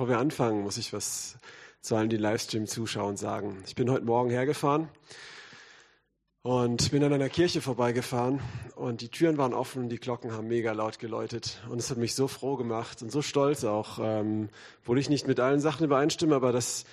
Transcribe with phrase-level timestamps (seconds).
[0.00, 1.36] Bevor wir anfangen, muss ich was
[1.82, 3.62] zu allen, die Livestream zuschauen, sagen.
[3.66, 4.88] Ich bin heute Morgen hergefahren
[6.40, 8.40] und bin an einer Kirche vorbeigefahren
[8.76, 11.60] und die Türen waren offen und die Glocken haben mega laut geläutet.
[11.68, 14.48] Und es hat mich so froh gemacht und so stolz auch, ähm,
[14.80, 16.86] obwohl ich nicht mit allen Sachen übereinstimme, aber dass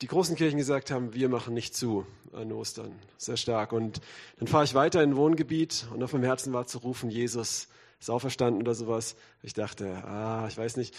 [0.00, 2.98] die großen Kirchen gesagt haben, wir machen nicht zu an Ostern.
[3.18, 3.74] Sehr stark.
[3.74, 4.00] Und
[4.38, 7.68] dann fahre ich weiter in ein Wohngebiet und auf meinem Herzen war zu rufen, Jesus
[8.00, 9.16] ist auferstanden oder sowas.
[9.42, 10.94] Ich dachte, ah, ich weiß nicht.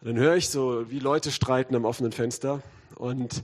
[0.00, 2.62] Und dann höre ich so, wie Leute streiten am offenen Fenster
[2.96, 3.42] und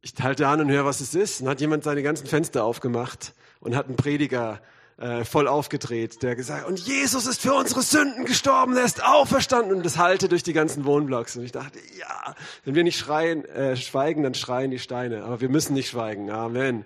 [0.00, 1.40] ich halte an und höre, was es ist.
[1.40, 4.60] Und hat jemand seine ganzen Fenster aufgemacht und hat einen Prediger
[4.98, 9.76] äh, voll aufgedreht, der gesagt und Jesus ist für unsere Sünden gestorben, er ist auferstanden
[9.76, 11.36] und das halte durch die ganzen Wohnblocks.
[11.36, 15.22] Und ich dachte, ja, wenn wir nicht schreien, äh, schweigen, dann schreien die Steine.
[15.22, 16.30] Aber wir müssen nicht schweigen.
[16.30, 16.84] Amen.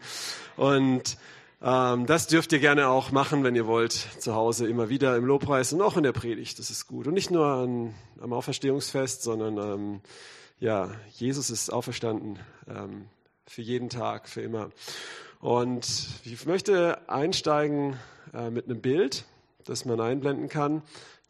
[0.57, 1.16] Und
[1.62, 5.73] das dürft ihr gerne auch machen, wenn ihr wollt, zu Hause immer wieder im Lobpreis
[5.73, 6.59] und auch in der Predigt.
[6.59, 7.07] Das ist gut.
[7.07, 10.01] Und nicht nur an, am Auferstehungsfest, sondern ähm,
[10.59, 13.07] ja, Jesus ist auferstanden ähm,
[13.47, 14.71] für jeden Tag, für immer.
[15.40, 17.96] Und ich möchte einsteigen
[18.35, 19.24] äh, mit einem Bild,
[19.65, 20.83] das man einblenden kann,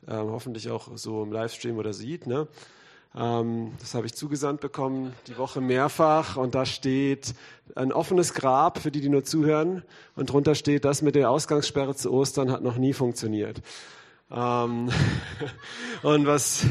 [0.06, 2.26] äh, hoffentlich auch so im Livestream oder sieht.
[2.26, 2.48] Ne?
[3.14, 6.36] Ähm, das habe ich zugesandt bekommen, die Woche mehrfach.
[6.36, 7.34] Und da steht
[7.74, 9.82] ein offenes Grab, für die, die nur zuhören.
[10.16, 13.62] Und drunter steht, das mit der Ausgangssperre zu Ostern hat noch nie funktioniert.
[14.30, 14.90] Ähm,
[16.02, 16.64] und was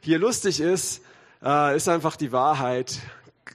[0.00, 1.02] hier lustig ist,
[1.42, 2.98] äh, ist einfach die Wahrheit.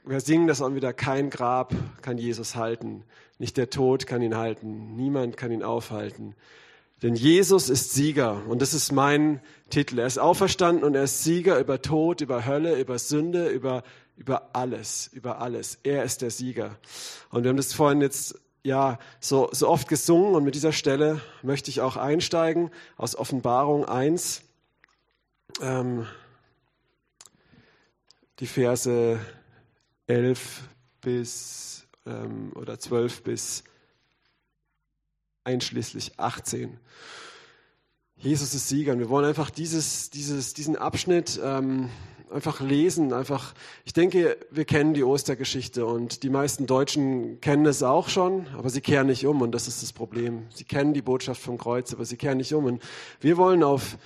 [0.06, 3.04] Wir singen das auch wieder, kein Grab kann Jesus halten.
[3.38, 4.96] Nicht der Tod kann ihn halten.
[4.96, 6.36] Niemand kann ihn aufhalten.
[7.04, 10.00] Denn Jesus ist Sieger und das ist mein Titel.
[10.00, 13.84] Er ist auferstanden und er ist Sieger über Tod, über Hölle, über Sünde, über,
[14.16, 15.80] über alles, über alles.
[15.84, 16.78] Er ist der Sieger.
[17.30, 21.20] Und wir haben das vorhin jetzt ja so, so oft gesungen und mit dieser Stelle
[21.42, 24.42] möchte ich auch einsteigen aus Offenbarung 1,
[25.62, 26.08] ähm,
[28.40, 29.20] die Verse
[30.08, 30.62] 11
[31.02, 33.66] bis ähm, oder 12 bis
[35.44, 36.78] einschließlich 18.
[38.16, 38.94] Jesus ist Sieger.
[38.94, 41.90] Und wir wollen einfach dieses, dieses, diesen Abschnitt ähm,
[42.32, 43.14] einfach lesen.
[43.14, 43.54] Einfach,
[43.86, 48.70] ich denke, wir kennen die Ostergeschichte und die meisten Deutschen kennen es auch schon, aber
[48.70, 50.44] sie kehren nicht um und das ist das Problem.
[50.54, 52.66] Sie kennen die Botschaft vom Kreuz, aber sie kehren nicht um.
[52.66, 52.84] Und
[53.20, 53.98] wir wollen auf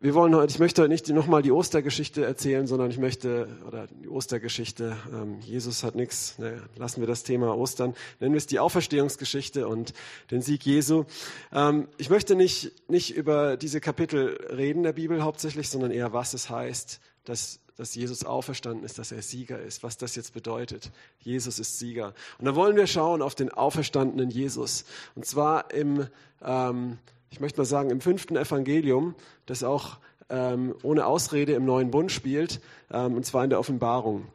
[0.00, 3.86] wir wollen heute, ich möchte heute nicht nochmal die Ostergeschichte erzählen, sondern ich möchte, oder
[3.86, 8.46] die Ostergeschichte, ähm, Jesus hat nichts, ne, lassen wir das Thema Ostern, nennen wir es
[8.46, 9.92] die Auferstehungsgeschichte und
[10.30, 11.04] den Sieg Jesu.
[11.52, 16.34] Ähm, ich möchte nicht, nicht über diese Kapitel reden der Bibel hauptsächlich, sondern eher, was
[16.34, 20.92] es heißt, dass, dass Jesus auferstanden ist, dass er Sieger ist, was das jetzt bedeutet.
[21.20, 22.14] Jesus ist Sieger.
[22.38, 24.84] Und da wollen wir schauen auf den auferstandenen Jesus.
[25.14, 26.06] Und zwar im,
[26.42, 26.98] ähm,
[27.32, 29.14] ich möchte mal sagen, im fünften Evangelium,
[29.46, 29.98] das auch
[30.28, 32.60] ähm, ohne Ausrede im neuen Bund spielt,
[32.92, 34.26] ähm, und zwar in der Offenbarung.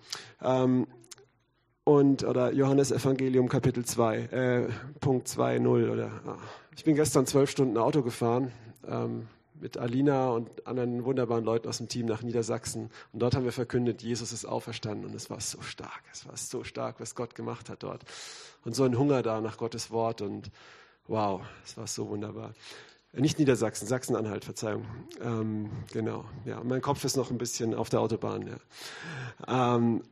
[0.42, 0.88] Ähm,
[1.84, 4.68] und, oder Johannes Evangelium Kapitel 2, äh,
[5.00, 5.90] Punkt 2.0.
[5.90, 6.38] Oder, ah.
[6.76, 8.52] Ich bin gestern zwölf Stunden Auto gefahren
[8.88, 9.28] ähm,
[9.62, 12.90] mit Alina und anderen wunderbaren Leuten aus dem Team nach Niedersachsen.
[13.14, 15.06] Und dort haben wir verkündet, Jesus ist auferstanden.
[15.06, 18.04] Und es war so stark, es war so stark, was Gott gemacht hat dort.
[18.66, 20.22] Und so ein Hunger da nach Gottes Wort.
[20.22, 20.52] Und
[21.08, 22.54] wow, es war so wunderbar.
[23.14, 24.86] Nicht Niedersachsen, Sachsen-Anhalt, Verzeihung.
[25.22, 28.48] Ähm, genau, ja, mein Kopf ist noch ein bisschen auf der Autobahn.
[29.48, 29.76] Ja.
[29.76, 30.04] Ähm,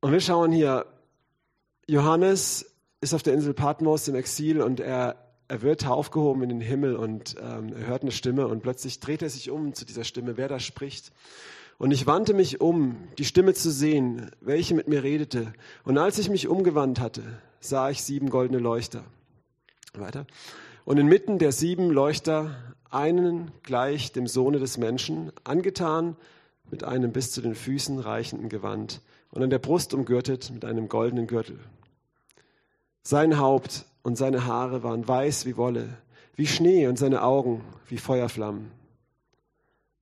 [0.00, 0.86] und wir schauen hier,
[1.86, 2.66] Johannes
[3.00, 5.16] ist auf der Insel Patmos im Exil und er,
[5.48, 9.22] er wird aufgehoben in den Himmel und ähm, er hört eine Stimme und plötzlich dreht
[9.22, 11.12] er sich um zu dieser Stimme, wer da spricht.
[11.76, 15.52] Und ich wandte mich um, die Stimme zu sehen, welche mit mir redete.
[15.84, 17.22] Und als ich mich umgewandt hatte,
[17.58, 19.04] sah ich sieben goldene Leuchter.
[19.94, 20.26] Weiter.
[20.84, 22.56] Und inmitten der sieben Leuchter
[22.90, 26.16] einen gleich dem Sohne des Menschen, angetan
[26.70, 29.00] mit einem bis zu den Füßen reichenden Gewand
[29.30, 31.58] und an der Brust umgürtet mit einem goldenen Gürtel.
[33.02, 35.88] Sein Haupt und seine Haare waren weiß wie Wolle,
[36.34, 38.70] wie Schnee und seine Augen wie Feuerflammen.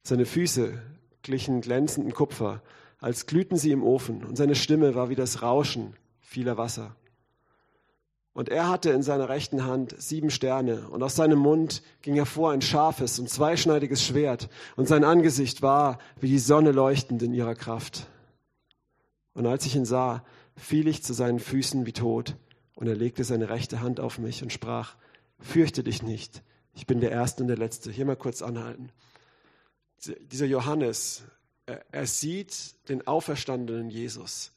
[0.02, 0.80] Seine Füße
[1.22, 2.62] glichen glänzendem Kupfer,
[3.00, 6.96] als glühten sie im Ofen, und seine Stimme war wie das Rauschen vieler Wasser.
[8.38, 12.52] Und er hatte in seiner rechten Hand sieben Sterne, und aus seinem Mund ging hervor
[12.52, 17.56] ein scharfes und zweischneidiges Schwert, und sein Angesicht war wie die Sonne leuchtend in ihrer
[17.56, 18.06] Kraft.
[19.34, 20.24] Und als ich ihn sah,
[20.54, 22.36] fiel ich zu seinen Füßen wie tot,
[22.76, 24.94] und er legte seine rechte Hand auf mich und sprach,
[25.40, 26.44] fürchte dich nicht,
[26.74, 27.90] ich bin der Erste und der Letzte.
[27.90, 28.92] Hier mal kurz anhalten.
[30.30, 31.24] Dieser Johannes,
[31.66, 34.52] er, sieht den auferstandenen Jesus.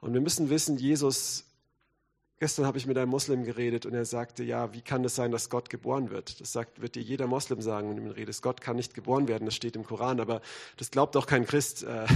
[0.00, 1.49] Und wir müssen wissen, Jesus
[2.40, 5.30] Gestern habe ich mit einem Muslim geredet und er sagte, ja, wie kann das sein,
[5.30, 6.40] dass Gott geboren wird?
[6.40, 8.40] Das sagt, wird dir jeder Muslim sagen, wenn du mit redest.
[8.40, 10.40] Gott kann nicht geboren werden, das steht im Koran, aber
[10.78, 12.06] das glaubt auch kein Christ, äh,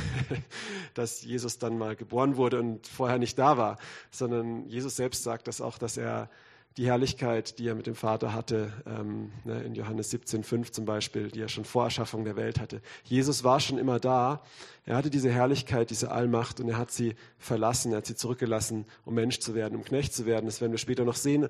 [0.95, 3.77] dass Jesus dann mal geboren wurde und vorher nicht da war,
[4.11, 6.31] sondern Jesus selbst sagt das auch, dass er
[6.77, 11.31] die Herrlichkeit, die er mit dem Vater hatte, ähm, ne, in Johannes 17,5 zum Beispiel,
[11.31, 12.83] die er schon vor Erschaffung der Welt hatte.
[13.05, 14.43] Jesus war schon immer da.
[14.85, 18.87] Er hatte diese Herrlichkeit, diese Allmacht und er hat sie verlassen, er hat sie zurückgelassen,
[19.05, 20.47] um Mensch zu werden, um Knecht zu werden.
[20.47, 21.49] Das werden wir später noch sehen.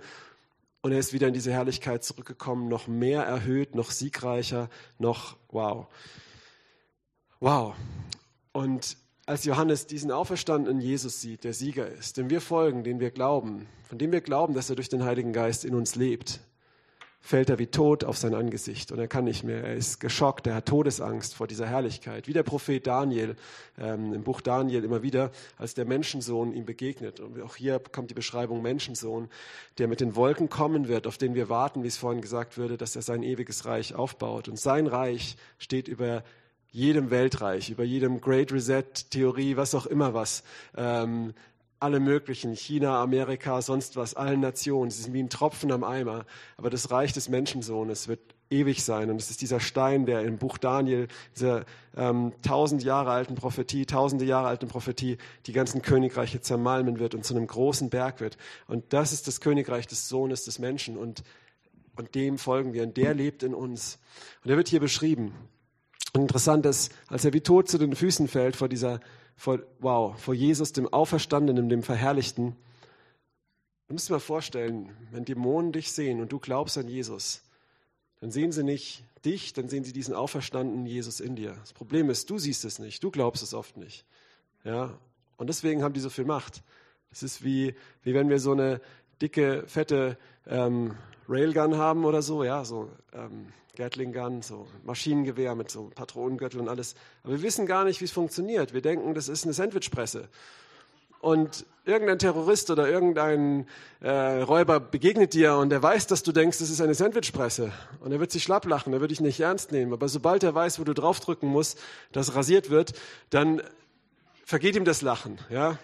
[0.83, 4.69] Und er ist wieder in diese Herrlichkeit zurückgekommen, noch mehr erhöht, noch siegreicher,
[4.99, 5.87] noch wow.
[7.41, 7.75] Wow.
[8.53, 13.11] Und als Johannes diesen auferstandenen Jesus sieht, der Sieger ist, dem wir folgen, den wir
[13.11, 16.41] glauben, von dem wir glauben, dass er durch den Heiligen Geist in uns lebt,
[17.21, 19.65] fällt er wie tot auf sein Angesicht und er kann nicht mehr.
[19.65, 22.29] Er ist geschockt, er hat Todesangst vor dieser Herrlichkeit.
[22.29, 23.35] Wie der Prophet Daniel
[23.79, 27.21] ähm, im Buch Daniel immer wieder, als der Menschensohn ihm begegnet.
[27.21, 29.31] Und auch hier kommt die Beschreibung Menschensohn,
[29.79, 32.77] der mit den Wolken kommen wird, auf den wir warten, wie es vorhin gesagt würde,
[32.77, 34.47] dass er sein ewiges Reich aufbaut.
[34.49, 36.25] Und sein Reich steht über
[36.75, 40.43] jedem Weltreich, über jedem Great Reset-Theorie, was auch immer was.
[40.77, 41.33] Ähm,
[41.79, 44.91] alle möglichen, China, Amerika, sonst was, allen Nationen.
[44.91, 46.27] Sie sind wie ein Tropfen am Eimer.
[46.57, 49.09] Aber das Reich des Menschensohnes wird ewig sein.
[49.09, 51.07] Und es ist dieser Stein, der im Buch Daniel,
[51.37, 51.65] dieser
[51.97, 57.25] ähm, tausend Jahre alten Prophetie, tausende Jahre alten Prophetie, die ganzen Königreiche zermalmen wird und
[57.25, 58.37] zu einem großen Berg wird.
[58.67, 60.97] Und das ist das Königreich des Sohnes des Menschen.
[60.97, 61.23] Und,
[61.95, 62.83] und dem folgen wir.
[62.83, 64.01] Und der lebt in uns.
[64.43, 65.35] Und er wird hier beschrieben.
[66.15, 69.01] Und interessant ist, als er wie tot zu den Füßen fällt vor dieser,
[69.37, 72.55] vor, wow, vor Jesus, dem Auferstandenen, dem Verherrlichten.
[73.89, 77.43] Du musst dir mal vorstellen, wenn Dämonen dich sehen und du glaubst an Jesus,
[78.21, 81.57] dann sehen sie nicht dich, dann sehen sie diesen auferstandenen Jesus in dir.
[81.61, 84.05] Das Problem ist, du siehst es nicht, du glaubst es oft nicht.
[84.63, 84.97] Ja?
[85.37, 86.63] Und deswegen haben die so viel Macht.
[87.11, 88.81] Es ist wie, wie wenn wir so eine
[89.21, 90.17] dicke, fette
[90.47, 90.97] ähm,
[91.29, 96.69] Railgun haben oder so, ja, so ähm, Gatling Gun, so Maschinengewehr mit so Patronengürtel und
[96.69, 96.95] alles.
[97.23, 98.73] Aber wir wissen gar nicht, wie es funktioniert.
[98.73, 100.29] Wir denken, das ist eine Sandwichpresse.
[101.21, 103.67] Und irgendein Terrorist oder irgendein
[104.01, 107.73] äh, Räuber begegnet dir und er weiß, dass du denkst, das ist eine Sandwichpresse.
[108.01, 109.93] Und er wird sich schlapp lachen, er wird dich nicht ernst nehmen.
[109.93, 111.79] Aber sobald er weiß, wo du draufdrücken musst,
[112.13, 112.93] dass rasiert wird,
[113.31, 113.63] dann
[114.45, 115.39] vergeht ihm das Lachen.
[115.49, 115.79] Ja?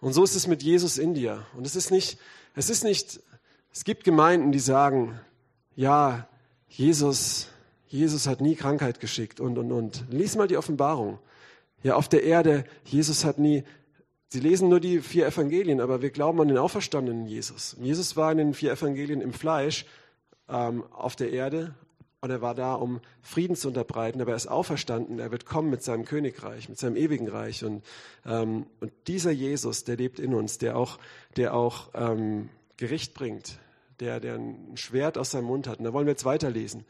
[0.00, 1.44] Und so ist es mit Jesus in dir.
[1.56, 2.18] Und es ist nicht,
[2.54, 3.20] es ist nicht,
[3.72, 5.20] es gibt Gemeinden, die sagen,
[5.74, 6.28] ja,
[6.70, 7.48] Jesus,
[7.88, 10.04] Jesus hat nie Krankheit geschickt und, und, und.
[10.10, 11.18] Lies mal die Offenbarung.
[11.82, 13.64] Ja, auf der Erde, Jesus hat nie,
[14.28, 17.76] Sie lesen nur die vier Evangelien, aber wir glauben an den auferstandenen Jesus.
[17.80, 19.86] Jesus war in den vier Evangelien im Fleisch
[20.48, 21.74] ähm, auf der Erde
[22.20, 25.70] und er war da, um Frieden zu unterbreiten, aber er ist auferstanden, er wird kommen
[25.70, 27.64] mit seinem Königreich, mit seinem ewigen Reich.
[27.64, 27.82] Und,
[28.24, 30.98] ähm, und dieser Jesus, der lebt in uns, der auch,
[31.36, 33.58] der auch ähm, Gericht bringt,
[34.00, 35.78] der, der ein Schwert aus seinem Mund hat.
[35.78, 36.84] Und da wollen wir jetzt weiterlesen.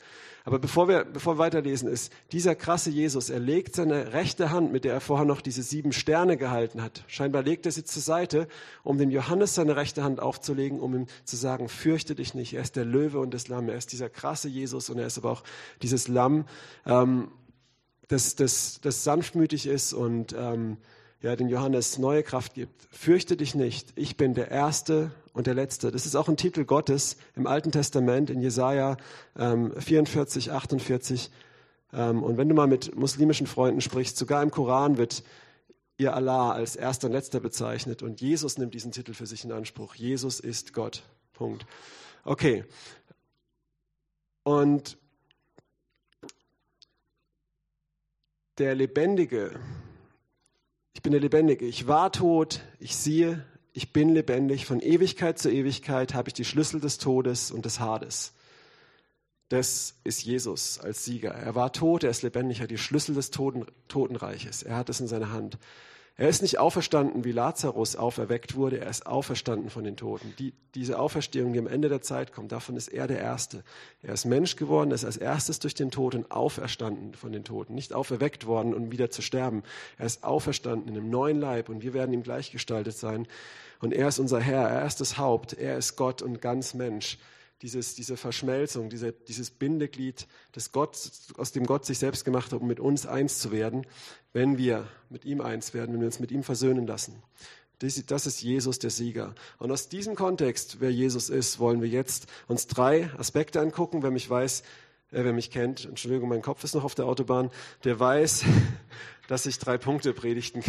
[0.45, 4.73] Aber bevor wir, bevor wir weiterlesen, ist dieser krasse Jesus, er legt seine rechte Hand,
[4.73, 7.05] mit der er vorher noch diese sieben Sterne gehalten hat.
[7.09, 8.49] Scheinbar legt er sie zur Seite,
[8.83, 12.55] um dem Johannes seine rechte Hand aufzulegen, um ihm zu sagen, fürchte dich nicht.
[12.55, 13.69] Er ist der Löwe und das Lamm.
[13.69, 15.43] Er ist dieser krasse Jesus und er ist aber auch
[15.83, 16.47] dieses Lamm,
[16.87, 17.31] ähm,
[18.09, 20.79] das, das, das sanftmütig ist und ähm,
[21.23, 22.89] ja, den Johannes neue Kraft gibt.
[22.91, 25.91] Fürchte dich nicht, ich bin der Erste und der Letzte.
[25.91, 28.97] Das ist auch ein Titel Gottes im Alten Testament, in Jesaja
[29.39, 31.31] ähm, 44, 48.
[31.93, 35.23] Ähm, und wenn du mal mit muslimischen Freunden sprichst, sogar im Koran wird
[35.99, 39.53] ihr Allah als Erster und Letzter bezeichnet und Jesus nimmt diesen Titel für sich in
[39.53, 39.95] Anspruch.
[39.95, 41.03] Jesus ist Gott.
[41.35, 41.67] Punkt.
[42.25, 42.65] Okay.
[44.43, 44.97] Und
[48.57, 49.61] der Lebendige,
[50.93, 51.67] ich bin der Lebendige.
[51.67, 54.67] Ich war tot, ich siehe, ich bin lebendig.
[54.67, 58.33] Von Ewigkeit zu Ewigkeit habe ich die Schlüssel des Todes und des Hades.
[59.49, 61.33] Das ist Jesus als Sieger.
[61.33, 64.63] Er war tot, er ist lebendig, er hat die Schlüssel des Toten, Totenreiches.
[64.63, 65.59] Er hat es in seiner Hand.
[66.21, 70.35] Er ist nicht auferstanden, wie Lazarus auferweckt wurde, er ist auferstanden von den Toten.
[70.39, 73.65] Die, diese Auferstehung, die am Ende der Zeit kommt, davon ist er der Erste.
[74.03, 77.75] Er ist Mensch geworden, er ist als erstes durch den Tod auferstanden von den Toten.
[77.75, 79.63] Nicht auferweckt worden, um wieder zu sterben.
[79.97, 83.27] Er ist auferstanden in einem neuen Leib und wir werden ihm gleichgestaltet sein.
[83.81, 87.17] Und er ist unser Herr, er ist das Haupt, er ist Gott und ganz Mensch
[87.63, 90.97] dieses, diese Verschmelzung, diese, dieses Bindeglied, des Gott,
[91.37, 93.87] aus dem Gott sich selbst gemacht hat, um mit uns eins zu werden,
[94.33, 97.23] wenn wir mit ihm eins werden, wenn wir uns mit ihm versöhnen lassen.
[97.81, 99.35] Das, das ist Jesus, der Sieger.
[99.59, 104.03] Und aus diesem Kontext, wer Jesus ist, wollen wir jetzt uns drei Aspekte angucken.
[104.03, 104.63] Wer mich weiß,
[105.13, 107.51] äh, wer mich kennt, Entschuldigung, mein Kopf ist noch auf der Autobahn,
[107.85, 108.45] der weiß,
[109.29, 110.63] dass ich drei Punkte Predigten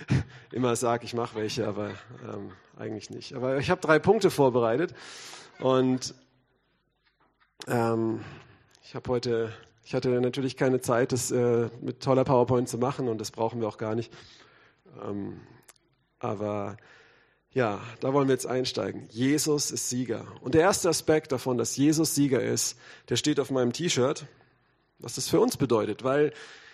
[0.52, 1.90] immer sage, ich mache welche, aber
[2.22, 3.34] ähm, eigentlich nicht.
[3.34, 4.94] Aber ich habe drei Punkte vorbereitet
[5.58, 6.14] und
[7.66, 8.20] ähm,
[8.82, 9.52] ich habe heute,
[9.84, 13.60] ich hatte natürlich keine Zeit, das äh, mit toller PowerPoint zu machen und das brauchen
[13.60, 14.12] wir auch gar nicht.
[15.02, 15.40] Ähm,
[16.18, 16.76] aber
[17.52, 19.06] ja, da wollen wir jetzt einsteigen.
[19.10, 20.26] Jesus ist Sieger.
[20.40, 22.78] Und der erste Aspekt davon, dass Jesus Sieger ist,
[23.08, 24.26] der steht auf meinem T-Shirt,
[24.98, 26.02] was das für uns bedeutet.
[26.02, 26.32] Weil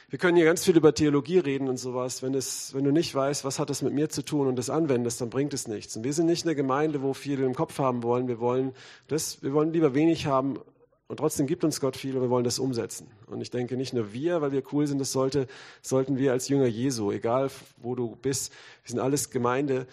[0.09, 2.23] wir können hier ganz viel über Theologie reden und sowas.
[2.23, 4.71] Wenn, es, wenn du nicht weißt, was hat das mit mir zu tun und das
[4.71, 5.97] anwendest, dann bringt es nichts.
[5.97, 8.28] Und wir sind nicht eine Gemeinde, wo viele im Kopf haben wollen.
[8.28, 8.73] Wir wollen,
[9.09, 10.61] das, wir wollen lieber wenig haben
[11.08, 13.08] und trotzdem gibt uns Gott viel und wir wollen das umsetzen.
[13.26, 15.46] Und ich denke, nicht nur wir, weil wir cool sind, das sollte,
[15.80, 18.52] sollten wir als Jünger Jesu, egal wo du bist,
[18.84, 19.86] wir sind alles Gemeinde,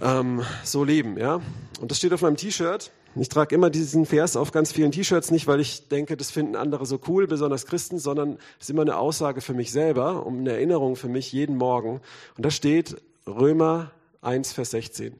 [0.00, 1.18] ähm, so leben.
[1.18, 1.42] Ja?
[1.78, 2.90] Und das steht auf meinem T-Shirt.
[3.16, 6.56] Ich trage immer diesen Vers auf ganz vielen T-Shirts, nicht weil ich denke, das finden
[6.56, 10.40] andere so cool, besonders Christen, sondern es ist immer eine Aussage für mich selber, um
[10.40, 12.00] eine Erinnerung für mich jeden Morgen.
[12.36, 15.14] Und da steht Römer 1, Vers 16.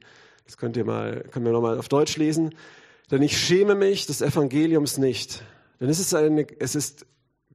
[0.45, 2.53] Das könnt ihr mal, können wir nochmal auf Deutsch lesen.
[3.11, 5.43] Denn ich schäme mich des Evangeliums nicht.
[5.79, 7.05] Denn es ist, eine, es ist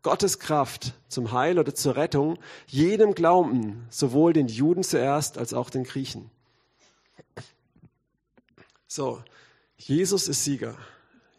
[0.03, 5.71] Gottes Kraft zum Heil oder zur Rettung jedem Glauben, sowohl den Juden zuerst als auch
[5.71, 6.31] den Griechen.
[8.87, 9.23] So,
[9.77, 10.77] Jesus ist Sieger.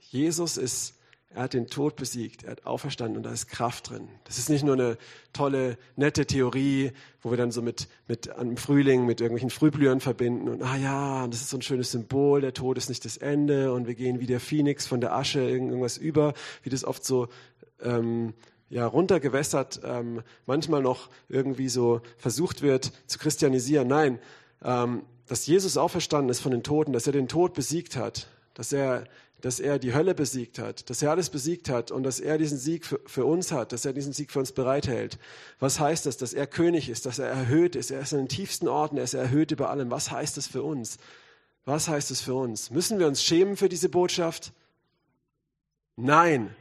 [0.09, 0.95] Jesus ist,
[1.33, 4.09] er hat den Tod besiegt, er hat auferstanden und da ist Kraft drin.
[4.25, 4.97] Das ist nicht nur eine
[5.33, 10.49] tolle, nette Theorie, wo wir dann so mit, mit einem Frühling, mit irgendwelchen Frühblühern verbinden
[10.49, 13.73] und ah ja, das ist so ein schönes Symbol, der Tod ist nicht das Ende
[13.73, 16.33] und wir gehen wie der Phönix von der Asche irgendwas über,
[16.63, 17.29] wie das oft so
[17.81, 18.33] ähm,
[18.69, 23.87] ja, runtergewässert, ähm, manchmal noch irgendwie so versucht wird zu christianisieren.
[23.87, 24.19] Nein,
[24.63, 28.73] ähm, dass Jesus auferstanden ist von den Toten, dass er den Tod besiegt hat, dass
[28.73, 29.05] er,
[29.41, 32.57] dass er die Hölle besiegt hat, dass er alles besiegt hat und dass er diesen
[32.57, 35.17] Sieg für, für uns hat, dass er diesen Sieg für uns bereithält.
[35.59, 36.17] Was heißt das?
[36.17, 39.03] Dass er König ist, dass er erhöht ist, er ist in den tiefsten Orten, er
[39.03, 39.91] ist erhöht über allem.
[39.91, 40.97] Was heißt das für uns?
[41.65, 42.71] Was heißt es für uns?
[42.71, 44.53] Müssen wir uns schämen für diese Botschaft?
[45.95, 46.55] Nein.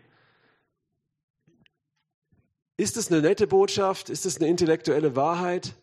[2.76, 4.08] Ist es eine nette Botschaft?
[4.08, 5.74] Ist es eine intellektuelle Wahrheit?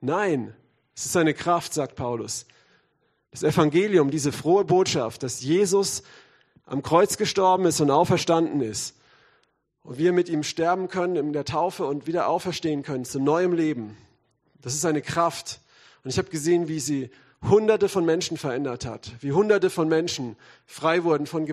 [0.00, 0.54] Nein.
[0.94, 2.46] Es ist eine Kraft, sagt Paulus.
[3.32, 6.04] Das Evangelium, diese frohe Botschaft, dass Jesus
[6.66, 8.94] am Kreuz gestorben ist und auferstanden ist
[9.82, 13.52] und wir mit ihm sterben können in der Taufe und wieder auferstehen können zu neuem
[13.52, 13.96] Leben.
[14.60, 15.60] Das ist eine Kraft.
[16.02, 17.10] Und ich habe gesehen, wie sie
[17.42, 21.46] Hunderte von Menschen verändert hat, wie Hunderte von Menschen frei wurden von,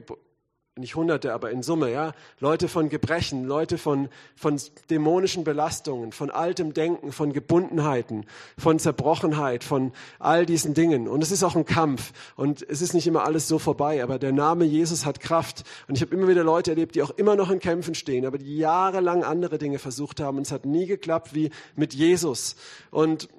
[0.81, 4.59] nicht Hunderte, aber in Summe, ja, Leute von Gebrechen, Leute von, von
[4.89, 8.25] dämonischen Belastungen, von altem Denken, von Gebundenheiten,
[8.57, 11.07] von Zerbrochenheit, von all diesen Dingen.
[11.07, 14.19] Und es ist auch ein Kampf und es ist nicht immer alles so vorbei, aber
[14.19, 15.63] der Name Jesus hat Kraft.
[15.87, 18.37] Und ich habe immer wieder Leute erlebt, die auch immer noch in Kämpfen stehen, aber
[18.37, 22.55] die jahrelang andere Dinge versucht haben und es hat nie geklappt wie mit Jesus.
[22.89, 23.29] Und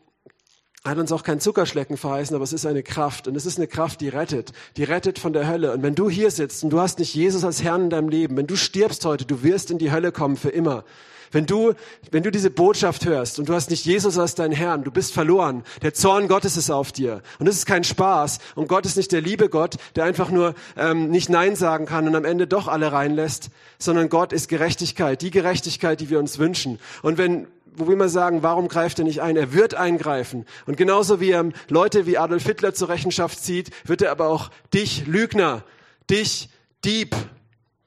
[0.85, 3.69] hat uns auch kein Zuckerschlecken verheißen, aber es ist eine Kraft und es ist eine
[3.69, 5.73] Kraft, die rettet, die rettet von der Hölle.
[5.73, 8.37] Und wenn du hier sitzt und du hast nicht Jesus als Herrn in deinem Leben,
[8.37, 10.85] wenn du stirbst heute, du wirst in die Hölle kommen für immer.
[11.31, 11.73] Wenn du,
[12.11, 15.15] wenn du diese Botschaft hörst und du hast nicht Jesus als dein Herrn, du bist
[15.15, 15.65] verloren.
[15.81, 17.23] Der Zorn Gottes ist auf dir.
[17.39, 18.39] Und das ist kein Spaß.
[18.55, 22.07] Und Gott ist nicht der liebe Gott, der einfach nur ähm, nicht Nein sagen kann
[22.07, 23.49] und am Ende doch alle reinlässt,
[23.79, 26.79] sondern Gott ist Gerechtigkeit, die Gerechtigkeit, die wir uns wünschen.
[27.01, 29.37] Und wenn, wo wir immer sagen, warum greift er nicht ein?
[29.37, 30.47] Er wird eingreifen.
[30.67, 34.51] Und genauso wie er Leute wie Adolf Hitler zur Rechenschaft zieht, wird er aber auch
[34.73, 35.65] dich Lügner,
[36.11, 36.51] dich
[36.85, 37.15] Dieb,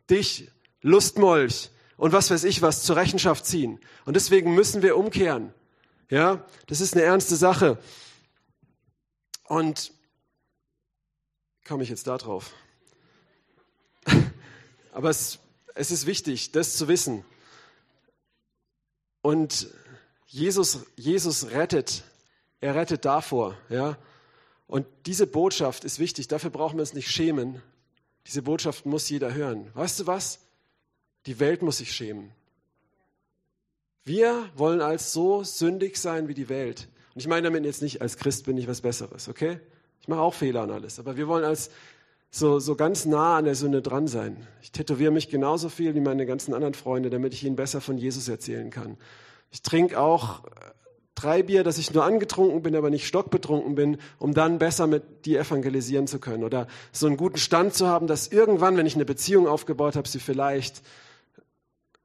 [0.10, 0.50] dich
[0.82, 3.80] Lustmolch und was weiß ich was zur Rechenschaft ziehen.
[4.06, 5.54] Und deswegen müssen wir umkehren.
[6.10, 7.78] Ja, das ist eine ernste Sache.
[9.44, 9.92] Und
[11.68, 12.52] komme ich jetzt da drauf?
[14.94, 15.40] aber es,
[15.74, 17.26] es ist wichtig, das zu wissen.
[19.26, 19.70] Und
[20.28, 22.04] Jesus, Jesus rettet,
[22.62, 23.98] er rettet davor, ja.
[24.68, 27.60] Und diese Botschaft ist wichtig, dafür brauchen wir uns nicht schämen.
[28.28, 29.72] Diese Botschaft muss jeder hören.
[29.74, 30.42] Weißt du was?
[31.26, 32.30] Die Welt muss sich schämen.
[34.04, 36.88] Wir wollen als so sündig sein wie die Welt.
[37.16, 39.60] Und ich meine damit jetzt nicht, als Christ bin ich was Besseres, okay?
[40.02, 41.00] Ich mache auch Fehler und alles.
[41.00, 41.72] Aber wir wollen als
[42.36, 44.46] so, so ganz nah an der Sünde dran sein.
[44.62, 47.98] Ich tätowiere mich genauso viel wie meine ganzen anderen Freunde, damit ich ihnen besser von
[47.98, 48.98] Jesus erzählen kann.
[49.52, 50.50] Ich trinke auch äh,
[51.16, 55.26] drei Bier, dass ich nur angetrunken bin, aber nicht stockbetrunken bin, um dann besser mit
[55.26, 56.44] die evangelisieren zu können.
[56.44, 60.10] Oder so einen guten Stand zu haben, dass irgendwann, wenn ich eine Beziehung aufgebaut habe,
[60.10, 60.82] sie vielleicht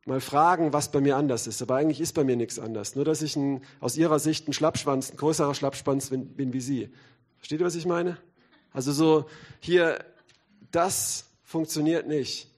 [0.06, 1.60] mal fragen, was bei mir anders ist.
[1.60, 2.94] Aber eigentlich ist bei mir nichts anders.
[2.94, 6.60] Nur, dass ich ein, aus ihrer Sicht ein Schlappschwanz, ein größerer Schlappschwanz bin, bin wie
[6.60, 6.90] sie.
[7.38, 8.16] Versteht ihr, was ich meine?
[8.72, 9.24] Also so
[9.58, 9.98] hier
[10.70, 12.48] das funktioniert nicht,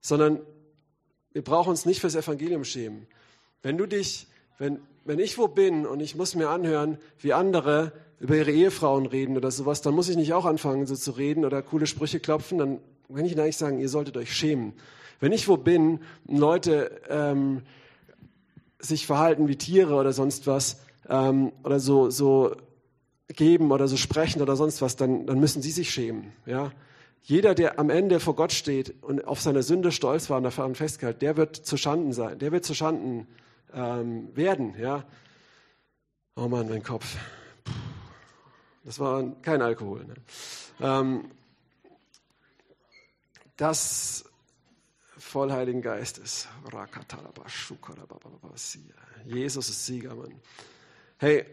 [0.00, 0.40] sondern
[1.32, 3.06] wir brauchen uns nicht fürs Evangelium schämen.
[3.62, 4.26] Wenn du dich,
[4.58, 9.06] wenn, wenn ich wo bin und ich muss mir anhören, wie andere über ihre Ehefrauen
[9.06, 12.18] reden oder sowas, dann muss ich nicht auch anfangen, so zu reden oder coole Sprüche
[12.18, 12.80] klopfen, dann
[13.14, 14.72] kann ich ihnen eigentlich sagen, ihr solltet euch schämen.
[15.20, 17.62] Wenn ich wo bin und Leute ähm,
[18.78, 22.54] sich verhalten wie Tiere oder sonst was ähm, oder so, so
[23.28, 26.32] geben oder so sprechen oder sonst was, dann, dann müssen sie sich schämen.
[26.46, 26.72] Ja?
[27.22, 30.74] Jeder, der am Ende vor Gott steht und auf seine Sünde stolz war und daran
[30.74, 33.26] festgehalten, der wird zu Schanden sein, der wird zu Schanden
[33.74, 34.74] ähm, werden.
[34.78, 35.04] Ja?
[36.36, 37.16] Oh Mann, mein Kopf.
[38.84, 40.06] Das war kein Alkohol.
[40.06, 40.14] Ne?
[40.80, 41.30] Ähm,
[43.56, 44.24] das
[45.18, 46.48] voll Heiligen Geistes.
[49.26, 50.40] Jesus ist Sieger, Mann.
[51.18, 51.44] Hey,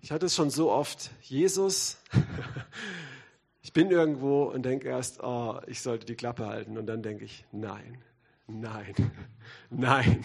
[0.00, 1.10] ich hatte es schon so oft.
[1.22, 1.98] Jesus,
[3.62, 6.78] ich bin irgendwo und denke erst, oh, ich sollte die Klappe halten.
[6.78, 7.98] Und dann denke ich, nein,
[8.46, 8.94] nein,
[9.70, 10.24] nein.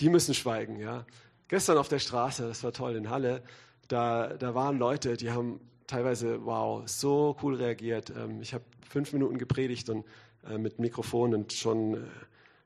[0.00, 1.06] Die müssen schweigen, ja.
[1.48, 3.42] Gestern auf der Straße, das war toll in Halle,
[3.88, 8.10] da, da waren Leute, die haben teilweise, wow, so cool reagiert.
[8.10, 10.06] Ähm, ich habe fünf Minuten gepredigt und
[10.48, 11.98] äh, mit Mikrofon und schon äh,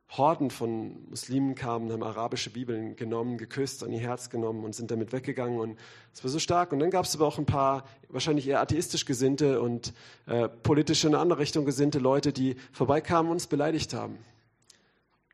[0.08, 4.90] Horden von Muslimen kamen, haben arabische Bibeln genommen, geküsst, an ihr Herz genommen und sind
[4.90, 5.58] damit weggegangen.
[5.58, 5.78] Und
[6.14, 6.72] es war so stark.
[6.72, 9.92] Und dann gab es aber auch ein paar wahrscheinlich eher atheistisch gesinnte und
[10.26, 14.18] äh, politisch in eine andere Richtung gesinnte Leute, die vorbeikamen und uns beleidigt haben.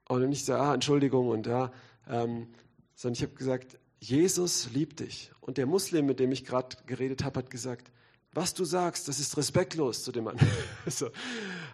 [0.08, 1.70] Und nicht so, ah, Entschuldigung und ja,
[2.08, 2.48] ähm,
[2.94, 5.30] sondern ich habe gesagt, Jesus liebt dich.
[5.40, 7.90] Und der Muslim, mit dem ich gerade geredet habe, hat gesagt,
[8.34, 10.38] was du sagst, das ist respektlos zu dem Mann.
[10.86, 11.10] so.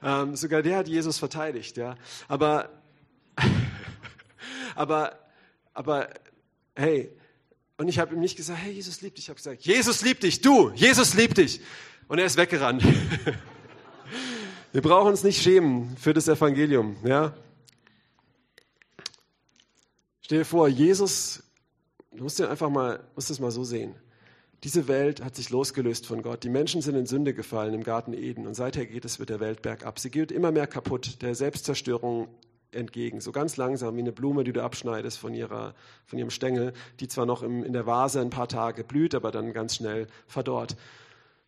[0.03, 1.77] ähm, sogar der hat Jesus verteidigt.
[1.77, 1.97] Ja.
[2.27, 2.71] Aber,
[4.79, 5.19] aber,
[5.75, 6.09] aber,
[6.75, 7.11] hey,
[7.77, 9.27] und ich habe ihm nicht gesagt, hey, Jesus liebt dich.
[9.27, 11.61] Ich habe gesagt, Jesus liebt dich, du, Jesus liebt dich.
[12.09, 12.83] Und er ist weggerannt.
[14.73, 16.97] Wir brauchen uns nicht schämen für das Evangelium.
[17.05, 17.35] Ja.
[20.21, 21.43] Stell dir vor, Jesus
[22.19, 23.95] Du musst dir einfach mal, musst es mal so sehen.
[24.65, 26.43] Diese Welt hat sich losgelöst von Gott.
[26.43, 29.39] Die Menschen sind in Sünde gefallen im Garten Eden und seither geht es mit der
[29.39, 30.01] Welt bergab.
[30.01, 32.27] Sie geht immer mehr kaputt, der Selbstzerstörung
[32.73, 33.21] entgegen.
[33.21, 37.09] So ganz langsam wie eine Blume, die du abschneidest von, ihrer, von ihrem Stängel, die
[37.09, 40.77] zwar noch im, in der Vase ein paar Tage blüht, aber dann ganz schnell verdorrt.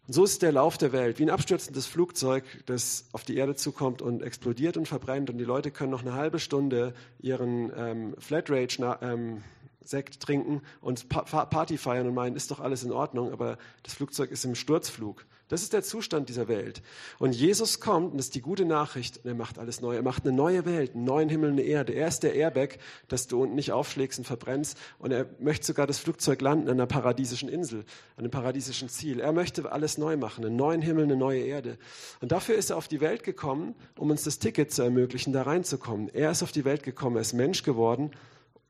[0.06, 3.54] Und so ist der Lauf der Welt, wie ein abstürzendes Flugzeug, das auf die Erde
[3.54, 5.30] zukommt und explodiert und verbrennt.
[5.30, 9.42] Und die Leute können noch eine halbe Stunde ihren ähm, Flatrage ähm,
[9.82, 14.30] Sekt trinken und Party feiern und meinen, ist doch alles in Ordnung, aber das Flugzeug
[14.30, 15.26] ist im Sturzflug.
[15.50, 16.80] Das ist der Zustand dieser Welt.
[17.18, 19.96] Und Jesus kommt, und das ist die gute Nachricht, und er macht alles neu.
[19.96, 21.92] Er macht eine neue Welt, einen neuen Himmel, eine Erde.
[21.92, 24.78] Er ist der Airbag, dass du unten nicht aufschlägst und verbrennst.
[25.00, 27.80] Und er möchte sogar das Flugzeug landen an einer paradiesischen Insel,
[28.16, 29.18] an einem paradiesischen Ziel.
[29.18, 31.78] Er möchte alles neu machen, einen neuen Himmel, eine neue Erde.
[32.20, 35.42] Und dafür ist er auf die Welt gekommen, um uns das Ticket zu ermöglichen, da
[35.42, 36.10] reinzukommen.
[36.10, 38.12] Er ist auf die Welt gekommen, er ist Mensch geworden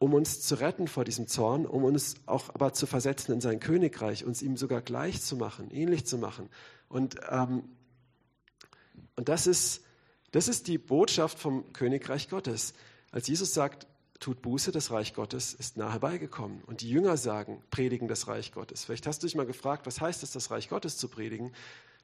[0.01, 3.61] um uns zu retten vor diesem Zorn, um uns auch aber zu versetzen in sein
[3.61, 6.49] Königreich, uns ihm sogar gleich zu machen, ähnlich zu machen.
[6.89, 7.65] Und, ähm,
[9.15, 9.85] und das, ist,
[10.31, 12.73] das ist die Botschaft vom Königreich Gottes.
[13.11, 13.87] Als Jesus sagt,
[14.21, 16.63] tut Buße, das Reich Gottes ist nahe beigekommen.
[16.65, 18.87] Und die Jünger sagen, predigen das Reich Gottes.
[18.87, 21.53] Vielleicht hast du dich mal gefragt, was heißt es, das Reich Gottes zu predigen?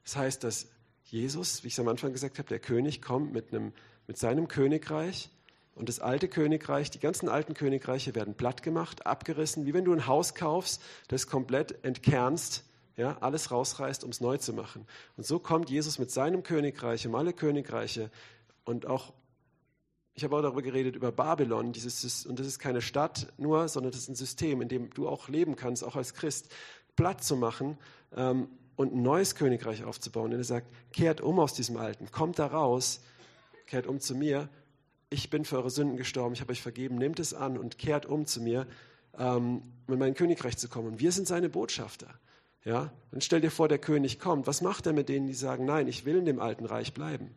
[0.04, 0.68] Das heißt, dass
[1.04, 3.72] Jesus, wie ich es am Anfang gesagt habe, der König kommt mit, einem,
[4.06, 5.30] mit seinem Königreich
[5.76, 9.92] und das alte Königreich, die ganzen alten Königreiche werden platt gemacht, abgerissen, wie wenn du
[9.92, 12.64] ein Haus kaufst, das komplett entkernst,
[12.96, 14.86] ja, alles rausreißt, um es neu zu machen.
[15.18, 18.10] Und so kommt Jesus mit seinem Königreich, um alle Königreiche
[18.64, 19.12] und auch,
[20.14, 23.92] ich habe auch darüber geredet, über Babylon, dieses, und das ist keine Stadt nur, sondern
[23.92, 26.48] das ist ein System, in dem du auch leben kannst, auch als Christ,
[26.96, 27.76] platt zu machen
[28.16, 30.32] ähm, und ein neues Königreich aufzubauen.
[30.32, 33.02] Und er sagt, kehrt um aus diesem Alten, kommt da raus,
[33.66, 34.48] kehrt um zu mir
[35.10, 38.06] ich bin für eure Sünden gestorben, ich habe euch vergeben, nehmt es an und kehrt
[38.06, 38.66] um zu mir,
[39.18, 40.88] ähm, in mein Königreich zu kommen.
[40.88, 42.08] Und wir sind seine Botschafter.
[42.64, 42.92] Ja?
[43.12, 44.46] Und stell dir vor, der König kommt.
[44.46, 47.34] Was macht er mit denen, die sagen, nein, ich will in dem alten Reich bleiben?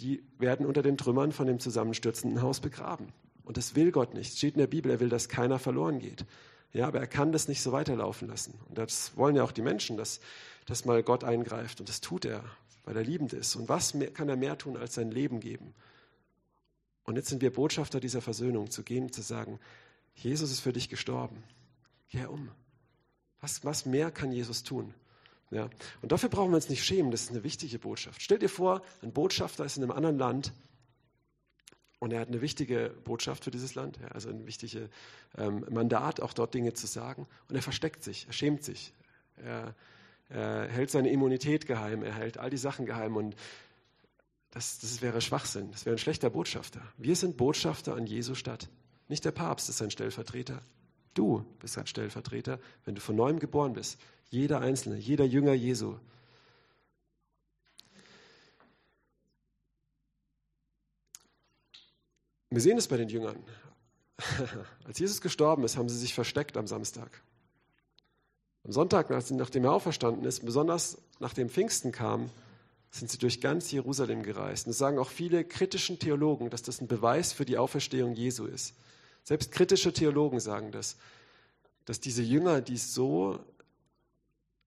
[0.00, 3.12] Die werden unter den Trümmern von dem zusammenstürzenden Haus begraben.
[3.44, 4.32] Und das will Gott nicht.
[4.32, 6.24] Es steht in der Bibel, er will, dass keiner verloren geht.
[6.72, 8.58] Ja, aber er kann das nicht so weiterlaufen lassen.
[8.68, 10.20] Und das wollen ja auch die Menschen, dass,
[10.66, 11.80] dass mal Gott eingreift.
[11.80, 12.44] Und das tut er,
[12.84, 13.54] weil er liebend ist.
[13.54, 15.72] Und was mehr, kann er mehr tun, als sein Leben geben?
[17.04, 19.60] Und jetzt sind wir Botschafter dieser Versöhnung, zu gehen und zu sagen,
[20.14, 21.42] Jesus ist für dich gestorben.
[22.10, 22.50] Kehr um.
[23.40, 24.94] Was, was mehr kann Jesus tun?
[25.50, 25.68] Ja.
[26.02, 28.22] Und dafür brauchen wir uns nicht schämen, das ist eine wichtige Botschaft.
[28.22, 30.52] Stell dir vor, ein Botschafter ist in einem anderen Land
[31.98, 34.88] und er hat eine wichtige Botschaft für dieses Land, ja, also ein wichtiges
[35.36, 37.26] ähm, Mandat, auch dort Dinge zu sagen.
[37.48, 38.92] Und er versteckt sich, er schämt sich,
[39.36, 39.74] er,
[40.28, 43.36] er hält seine Immunität geheim, er hält all die Sachen geheim und
[44.54, 46.80] das, das wäre Schwachsinn, das wäre ein schlechter Botschafter.
[46.96, 48.68] Wir sind Botschafter an Jesu Stadt.
[49.08, 50.62] Nicht der Papst ist ein Stellvertreter.
[51.12, 54.00] Du bist ein Stellvertreter, wenn du von neuem geboren bist.
[54.30, 55.96] Jeder Einzelne, jeder Jünger Jesu.
[62.50, 63.42] Wir sehen es bei den Jüngern.
[64.84, 67.22] Als Jesus gestorben ist, haben sie sich versteckt am Samstag.
[68.62, 72.30] Am Sonntag, nachdem er auferstanden ist, besonders nachdem Pfingsten kam,
[72.94, 74.66] sind sie durch ganz Jerusalem gereist.
[74.66, 78.46] Und es sagen auch viele kritischen Theologen, dass das ein Beweis für die Auferstehung Jesu
[78.46, 78.74] ist.
[79.24, 80.96] Selbst kritische Theologen sagen das,
[81.86, 83.40] dass diese Jünger, die so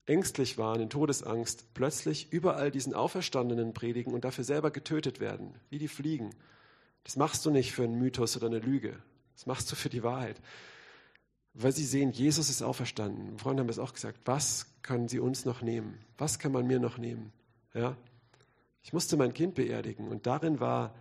[0.05, 5.79] ängstlich waren, in Todesangst, plötzlich überall diesen Auferstandenen predigen und dafür selber getötet werden, wie
[5.79, 6.31] die Fliegen.
[7.05, 8.97] Das machst du nicht für einen Mythos oder eine Lüge.
[9.35, 10.41] Das machst du für die Wahrheit.
[11.53, 13.39] Weil sie sehen, Jesus ist auferstanden.
[13.39, 14.19] Freunde haben es auch gesagt.
[14.25, 15.97] Was können sie uns noch nehmen?
[16.17, 17.31] Was kann man mir noch nehmen?
[17.73, 17.95] Ja?
[18.87, 20.95] Ich musste mein Kind beerdigen und darin war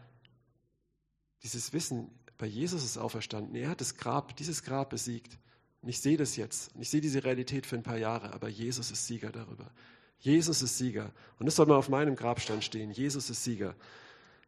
[1.45, 3.55] dieses Wissen, bei Jesus ist auferstanden.
[3.55, 5.39] Er hat das Grab, dieses Grab besiegt.
[5.83, 6.75] Und ich sehe das jetzt.
[6.75, 9.71] Und ich sehe diese Realität für ein paar Jahre, aber Jesus ist Sieger darüber.
[10.19, 11.13] Jesus ist Sieger.
[11.39, 12.91] Und das soll mal auf meinem Grabstand stehen.
[12.91, 13.77] Jesus ist Sieger.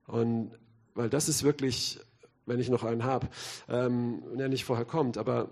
[0.09, 0.51] Und
[0.97, 2.01] weil das ist wirklich,
[2.45, 3.29] wenn ich noch einen habe,
[3.69, 5.49] ähm, wenn er nicht vorher kommt, aber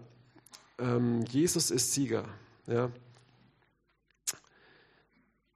[0.80, 2.28] ähm, Jesus ist Sieger.
[2.66, 2.90] Ja.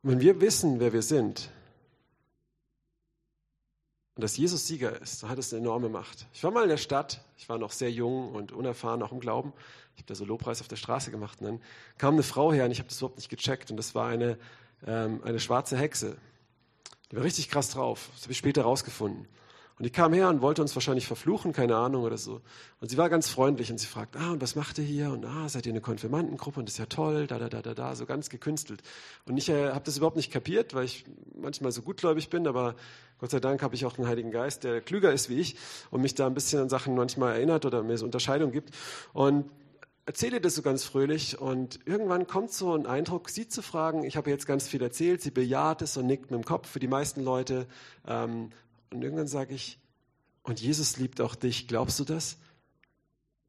[0.04, 1.50] Wenn wir wissen, wer wir sind,
[4.20, 6.26] und dass Jesus Sieger ist, dann hat es eine enorme Macht.
[6.34, 9.20] Ich war mal in der Stadt, ich war noch sehr jung und unerfahren, auch im
[9.20, 9.54] Glauben.
[9.94, 11.40] Ich habe da so Lobpreis auf der Straße gemacht.
[11.40, 11.60] Und dann
[11.96, 13.70] kam eine Frau her und ich habe das überhaupt nicht gecheckt.
[13.70, 14.36] Und das war eine,
[14.86, 16.18] ähm, eine schwarze Hexe.
[17.10, 18.10] Die war richtig krass drauf.
[18.12, 19.26] Das habe ich später rausgefunden.
[19.80, 22.42] Und die kam her und wollte uns wahrscheinlich verfluchen, keine Ahnung oder so.
[22.82, 25.10] Und sie war ganz freundlich und sie fragt, ah, und was macht ihr hier?
[25.10, 26.60] Und ah, seid ihr eine Konfirmandengruppe?
[26.60, 28.82] Und das ist ja toll, da, da, da, da, da, so ganz gekünstelt.
[29.24, 32.74] Und ich äh, habe das überhaupt nicht kapiert, weil ich manchmal so gutgläubig bin, aber
[33.20, 35.56] Gott sei Dank habe ich auch einen Heiligen Geist, der klüger ist wie ich
[35.90, 38.74] und mich da ein bisschen an Sachen manchmal erinnert oder mir so Unterscheidung gibt.
[39.14, 39.46] Und
[40.04, 44.18] erzähle das so ganz fröhlich und irgendwann kommt so ein Eindruck, sie zu fragen, ich
[44.18, 46.88] habe jetzt ganz viel erzählt, sie bejaht es und nickt mit dem Kopf für die
[46.88, 47.66] meisten Leute,
[48.06, 48.50] ähm,
[48.90, 49.78] und irgendwann sage ich,
[50.42, 52.38] und Jesus liebt auch dich, glaubst du das?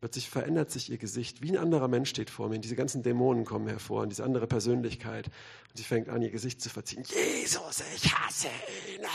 [0.01, 2.56] Plötzlich verändert sich ihr Gesicht, wie ein anderer Mensch steht vor mir.
[2.56, 5.27] Und diese ganzen Dämonen kommen hervor und diese andere Persönlichkeit.
[5.27, 7.04] Und sie fängt an, ihr Gesicht zu verziehen.
[7.04, 8.47] Jesus, ich hasse
[8.95, 9.06] ihn.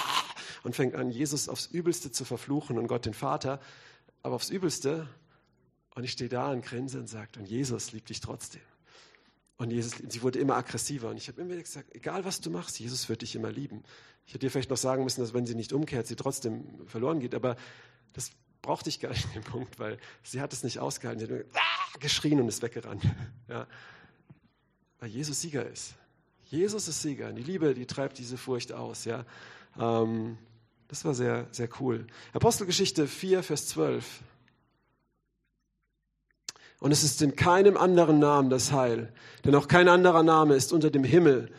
[0.62, 3.60] Und fängt an, Jesus aufs Übelste zu verfluchen und Gott den Vater.
[4.22, 5.08] Aber aufs Übelste.
[5.96, 8.62] Und ich stehe da und grinse und sage, und Jesus liebt dich trotzdem.
[9.58, 11.08] Und Jesus, sie wurde immer aggressiver.
[11.08, 13.82] Und ich habe immer gesagt, egal was du machst, Jesus wird dich immer lieben.
[14.26, 17.20] Ich hätte dir vielleicht noch sagen müssen, dass wenn sie nicht umkehrt, sie trotzdem verloren
[17.20, 17.34] geht.
[17.34, 17.56] Aber
[18.12, 21.20] das brauchte ich gar nicht in dem Punkt, weil sie hat es nicht ausgehalten.
[21.20, 23.02] Sie hat nur ah, geschrien und ist weggerannt.
[23.48, 23.66] Ja.
[24.98, 25.94] Weil Jesus Sieger ist.
[26.46, 27.28] Jesus ist Sieger.
[27.28, 29.04] Und die Liebe, die treibt diese Furcht aus.
[29.04, 29.24] Ja.
[29.78, 30.36] Ähm,
[30.88, 32.06] das war sehr, sehr cool.
[32.32, 34.22] Apostelgeschichte 4, Vers 12.
[36.78, 39.12] Und es ist in keinem anderen Namen das Heil,
[39.44, 41.50] denn auch kein anderer Name ist unter dem Himmel,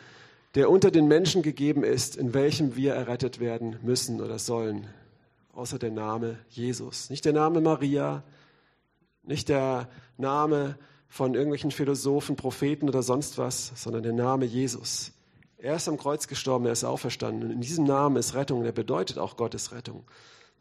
[0.54, 4.86] der unter den Menschen gegeben ist, in welchem wir errettet werden müssen oder sollen,
[5.52, 7.10] außer der Name Jesus.
[7.10, 8.22] Nicht der Name Maria,
[9.24, 10.78] nicht der Name
[11.08, 15.12] von irgendwelchen Philosophen, Propheten oder sonst was, sondern der Name Jesus.
[15.58, 17.44] Er ist am Kreuz gestorben, er ist auferstanden.
[17.44, 20.04] Und in diesem Namen ist Rettung, der bedeutet auch Gottes Rettung.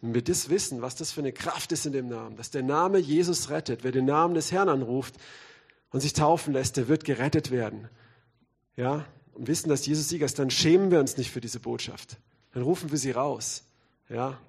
[0.02, 2.64] Wenn wir das wissen, was das für eine Kraft ist in dem Namen, dass der
[2.64, 5.16] Name Jesus rettet, wer den Namen des Herrn anruft
[5.90, 7.90] und sich taufen lässt, der wird gerettet werden.
[8.76, 12.18] Ja, und wissen, dass Jesus Sieger ist, dann schämen wir uns nicht für diese Botschaft.
[12.54, 13.64] Dann rufen wir sie raus.
[14.10, 14.40] Ja.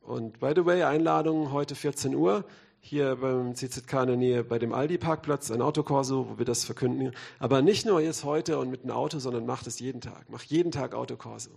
[0.00, 2.44] Und by the way, Einladung heute 14 Uhr
[2.80, 7.12] hier beim CZK in der Nähe bei dem Aldi-Parkplatz, ein Autokorso, wo wir das verkünden.
[7.38, 10.26] Aber nicht nur jetzt heute und mit einem Auto, sondern macht es jeden Tag.
[10.28, 11.50] Mach jeden Tag Autokorso.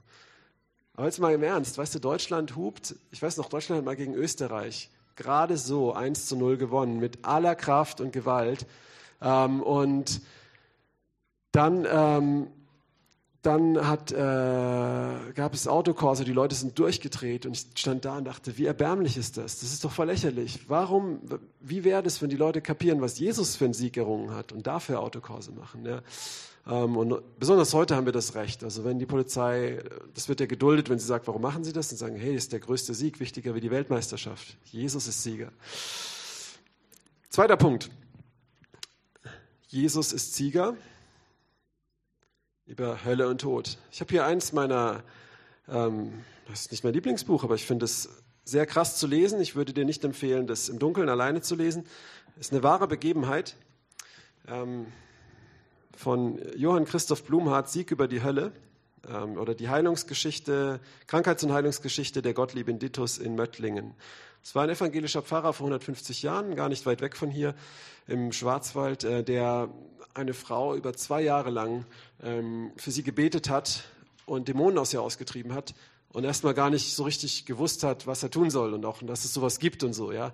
[1.02, 3.96] Aber jetzt mal im Ernst, weißt du, Deutschland hupt, ich weiß noch, Deutschland hat mal
[3.96, 8.68] gegen Österreich gerade so 1 zu 0 gewonnen, mit aller Kraft und Gewalt.
[9.20, 10.22] Ähm, und
[11.54, 12.48] dann, ähm,
[13.42, 14.16] dann hat, äh,
[15.34, 19.18] gab es Autokurse, die Leute sind durchgedreht und ich stand da und dachte, wie erbärmlich
[19.18, 19.60] ist das?
[19.60, 20.70] Das ist doch voll lächerlich.
[20.70, 21.20] Warum,
[21.62, 24.68] wie wäre das, wenn die Leute kapieren, was Jesus für einen Sieg errungen hat und
[24.68, 25.84] dafür Autokurse machen?
[25.84, 26.04] Ja?
[26.68, 28.64] Ähm, und besonders heute haben wir das Recht.
[28.64, 29.82] Also wenn die Polizei,
[30.14, 31.92] das wird ja geduldet, wenn sie sagt, warum machen sie das?
[31.92, 34.58] Und sagen, hey, ist der größte Sieg, wichtiger wie die Weltmeisterschaft.
[34.66, 35.52] Jesus ist Sieger.
[37.30, 37.90] Zweiter Punkt.
[39.68, 40.76] Jesus ist Sieger
[42.66, 43.78] über Hölle und Tod.
[43.92, 45.04] Ich habe hier eins meiner,
[45.68, 48.10] ähm, das ist nicht mein Lieblingsbuch, aber ich finde es
[48.44, 49.40] sehr krass zu lesen.
[49.42, 51.86] Ich würde dir nicht empfehlen, das im Dunkeln alleine zu lesen.
[52.36, 53.56] Es ist eine wahre Begebenheit.
[54.48, 54.88] Ähm,
[56.02, 58.52] von Johann Christoph Blumhardt, Sieg über die Hölle.
[59.08, 63.94] ähm, oder die Heilungsgeschichte, Krankheits- und Heilungsgeschichte der Gottlieb Ditus in Möttlingen.
[64.44, 67.54] Es war ein evangelischer Pfarrer vor 150 Jahren, gar nicht weit weg von hier
[68.08, 69.70] im Schwarzwald, äh, der
[70.14, 71.86] eine Frau über zwei Jahre lang
[72.24, 73.84] ähm, für sie gebetet hat
[74.26, 75.76] und Dämonen aus ihr ausgetrieben hat
[76.14, 79.24] und erstmal gar nicht so richtig gewusst hat, was er tun soll und auch, dass
[79.24, 80.34] es sowas gibt und so, ja.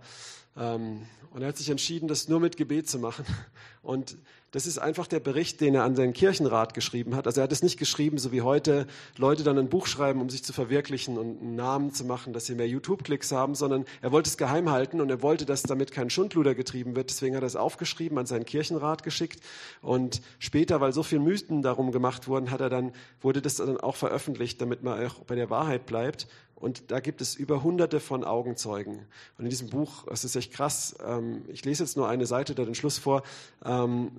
[0.57, 3.25] Ähm, und er hat sich entschieden, das nur mit Gebet zu machen.
[3.83, 4.17] Und
[4.51, 7.27] das ist einfach der Bericht, den er an seinen Kirchenrat geschrieben hat.
[7.27, 10.29] Also er hat es nicht geschrieben, so wie heute Leute dann ein Buch schreiben, um
[10.29, 14.11] sich zu verwirklichen und einen Namen zu machen, dass sie mehr YouTube-Klicks haben, sondern er
[14.11, 17.09] wollte es geheim halten und er wollte, dass damit kein Schundluder getrieben wird.
[17.09, 19.41] Deswegen hat er es aufgeschrieben, an seinen Kirchenrat geschickt.
[19.81, 23.77] Und später, weil so viele Mythen darum gemacht wurden, hat er dann, wurde das dann
[23.77, 26.27] auch veröffentlicht, damit man auch bei der Wahrheit bleibt.
[26.59, 29.05] Und da gibt es über hunderte von Augenzeugen.
[29.37, 32.55] Und in diesem Buch, das ist echt krass, ähm, ich lese jetzt nur eine Seite
[32.55, 33.21] da den Schluss vor,
[33.63, 34.11] ähm,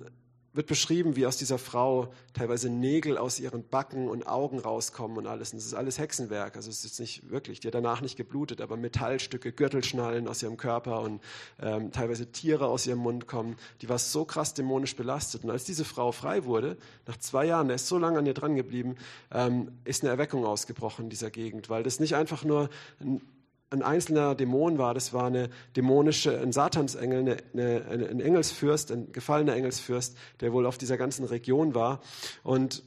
[0.53, 5.27] wird beschrieben, wie aus dieser Frau teilweise Nägel aus ihren Backen und Augen rauskommen und
[5.27, 5.53] alles.
[5.53, 6.55] Und das ist alles Hexenwerk.
[6.55, 10.57] Also es ist nicht wirklich, die hat danach nicht geblutet, aber Metallstücke, Gürtelschnallen aus ihrem
[10.57, 11.21] Körper und
[11.61, 13.57] ähm, teilweise Tiere aus ihrem Mund kommen.
[13.81, 15.43] Die war so krass dämonisch belastet.
[15.43, 18.33] Und als diese Frau frei wurde, nach zwei Jahren, er ist so lange an ihr
[18.33, 18.95] dran geblieben,
[19.31, 23.21] ähm, ist eine Erweckung ausgebrochen in dieser Gegend, weil das nicht einfach nur ein
[23.71, 24.93] ein einzelner Dämon war.
[24.93, 30.65] Das war eine dämonische, ein Satansengel, eine, eine, ein Engelsfürst, ein gefallener Engelsfürst, der wohl
[30.65, 32.01] auf dieser ganzen Region war.
[32.43, 32.83] Und,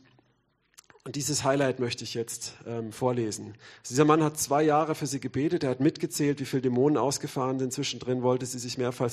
[1.04, 3.54] und dieses Highlight möchte ich jetzt ähm, vorlesen.
[3.80, 6.96] Also dieser Mann hat zwei Jahre für sie gebetet, er hat mitgezählt, wie viele Dämonen
[6.96, 7.72] ausgefahren sind.
[7.72, 9.10] Zwischendrin wollte sie sich mehrfach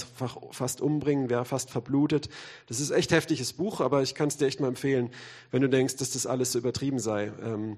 [0.51, 2.29] fast umbringen, wäre fast verblutet.
[2.67, 5.12] Das ist echt heftiges Buch, aber ich kann es dir echt mal empfehlen,
[5.51, 7.32] wenn du denkst, dass das alles so übertrieben sei.
[7.43, 7.77] Ähm,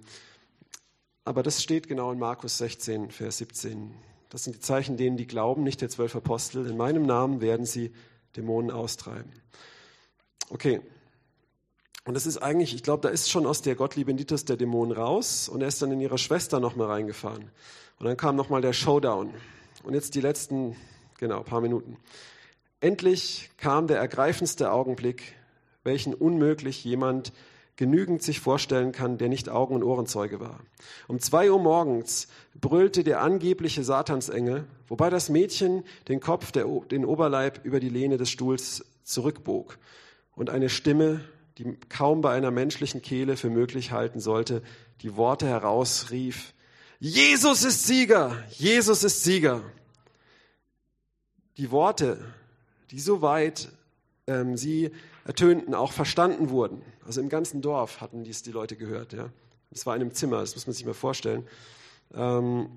[1.23, 3.93] aber das steht genau in Markus 16, Vers 17.
[4.29, 6.65] Das sind die Zeichen denen, die glauben, nicht der zwölf Apostel.
[6.67, 7.91] In meinem Namen werden sie
[8.35, 9.31] Dämonen austreiben.
[10.49, 10.81] Okay.
[12.05, 14.91] Und das ist eigentlich, ich glaube, da ist schon aus der Gottliebe Nitus der Dämon
[14.91, 17.51] raus und er ist dann in ihre Schwester nochmal reingefahren.
[17.99, 19.31] Und dann kam nochmal der Showdown.
[19.83, 20.75] Und jetzt die letzten,
[21.19, 21.97] genau, paar Minuten.
[22.79, 25.35] Endlich kam der ergreifendste Augenblick,
[25.83, 27.31] welchen unmöglich jemand
[27.81, 30.59] genügend sich vorstellen kann, der nicht Augen- und Ohrenzeuge war.
[31.07, 37.05] Um zwei Uhr morgens brüllte der angebliche Satansengel, wobei das Mädchen den Kopf, der, den
[37.05, 39.79] Oberleib über die Lehne des Stuhls zurückbog
[40.35, 41.21] und eine Stimme,
[41.57, 44.61] die kaum bei einer menschlichen Kehle für möglich halten sollte,
[45.01, 46.53] die Worte herausrief,
[46.99, 49.63] Jesus ist Sieger, Jesus ist Sieger.
[51.57, 52.23] Die Worte,
[52.91, 53.69] die so weit
[54.31, 54.91] ähm, sie
[55.25, 56.81] ertönten, auch verstanden wurden.
[57.05, 59.13] Also im ganzen Dorf hatten dies die Leute gehört.
[59.13, 59.29] Ja.
[59.71, 61.47] Es war in einem Zimmer, das muss man sich mal vorstellen.
[62.13, 62.69] Ähm,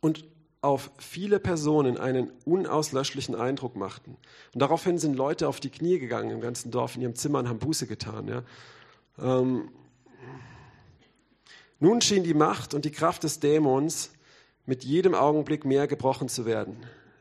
[0.00, 0.24] und
[0.62, 4.16] auf viele Personen einen unauslöschlichen Eindruck machten.
[4.52, 7.48] Und daraufhin sind Leute auf die Knie gegangen im ganzen Dorf in ihrem Zimmer und
[7.48, 8.28] haben Buße getan.
[8.28, 8.42] Ja.
[9.18, 9.68] Ähm,
[11.78, 14.10] nun schien die Macht und die Kraft des Dämons
[14.64, 16.76] mit jedem Augenblick mehr gebrochen zu werden.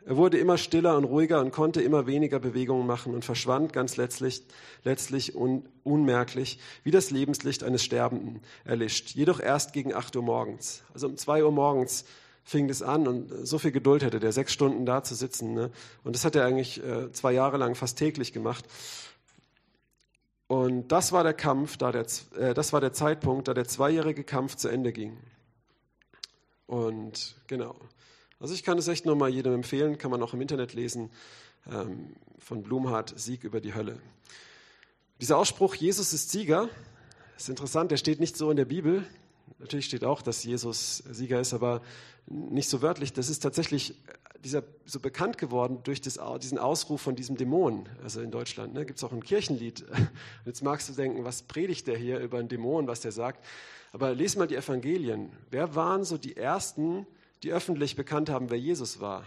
[0.08, 3.98] Er wurde immer stiller und ruhiger und konnte immer weniger Bewegungen machen und verschwand ganz
[3.98, 4.44] letztlich,
[4.84, 9.16] letztlich un, unmerklich, wie das Lebenslicht eines Sterbenden erlischt.
[9.16, 10.84] Jedoch erst gegen 8 Uhr morgens.
[10.94, 12.06] Also um 2 Uhr morgens
[12.44, 15.56] fing das an und so viel Geduld hätte der, sechs Stunden da zu sitzen.
[15.56, 15.72] Ne?
[16.04, 18.66] Und das hat er eigentlich äh, zwei Jahre lang fast täglich gemacht.
[20.46, 22.06] Und das war der Kampf, da der,
[22.38, 25.18] äh, das war der Zeitpunkt, da der zweijährige Kampf zu Ende ging.
[26.68, 27.76] Und genau.
[28.46, 31.10] Also ich kann es echt nur mal jedem empfehlen, kann man auch im Internet lesen,
[31.68, 33.98] ähm, von Blumhardt, Sieg über die Hölle.
[35.20, 36.70] Dieser Ausspruch, Jesus ist Sieger,
[37.36, 39.04] ist interessant, der steht nicht so in der Bibel.
[39.58, 41.82] Natürlich steht auch, dass Jesus Sieger ist, aber
[42.28, 43.14] nicht so wörtlich.
[43.14, 43.96] Das ist tatsächlich
[44.44, 47.90] dieser, so bekannt geworden durch das, diesen Ausruf von diesem Dämon.
[48.04, 49.86] Also in Deutschland ne, gibt es auch ein Kirchenlied.
[50.46, 53.44] Jetzt magst du denken, was predigt der hier über einen Dämon, was der sagt.
[53.92, 55.32] Aber lese mal die Evangelien.
[55.50, 57.08] Wer waren so die ersten,
[57.44, 59.26] die öffentlich bekannt haben, wer Jesus war.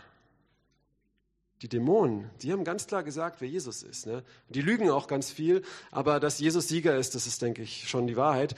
[1.63, 4.07] Die Dämonen, die haben ganz klar gesagt, wer Jesus ist.
[4.07, 4.23] Ne?
[4.49, 8.07] Die lügen auch ganz viel, aber dass Jesus Sieger ist, das ist, denke ich, schon
[8.07, 8.55] die Wahrheit.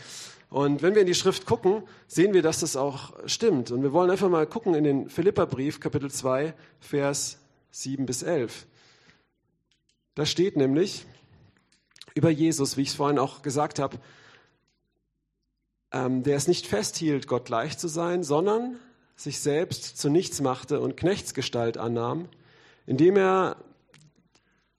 [0.50, 3.70] Und wenn wir in die Schrift gucken, sehen wir, dass das auch stimmt.
[3.70, 7.38] Und wir wollen einfach mal gucken in den Philipperbrief, Kapitel 2, Vers
[7.70, 8.66] 7 bis 11.
[10.14, 11.06] Da steht nämlich
[12.14, 13.98] über Jesus, wie ich es vorhin auch gesagt habe,
[15.92, 18.78] ähm, der es nicht festhielt, Gott gleich zu sein, sondern
[19.20, 22.28] sich selbst zu nichts machte und Knechtsgestalt annahm,
[22.86, 23.56] indem er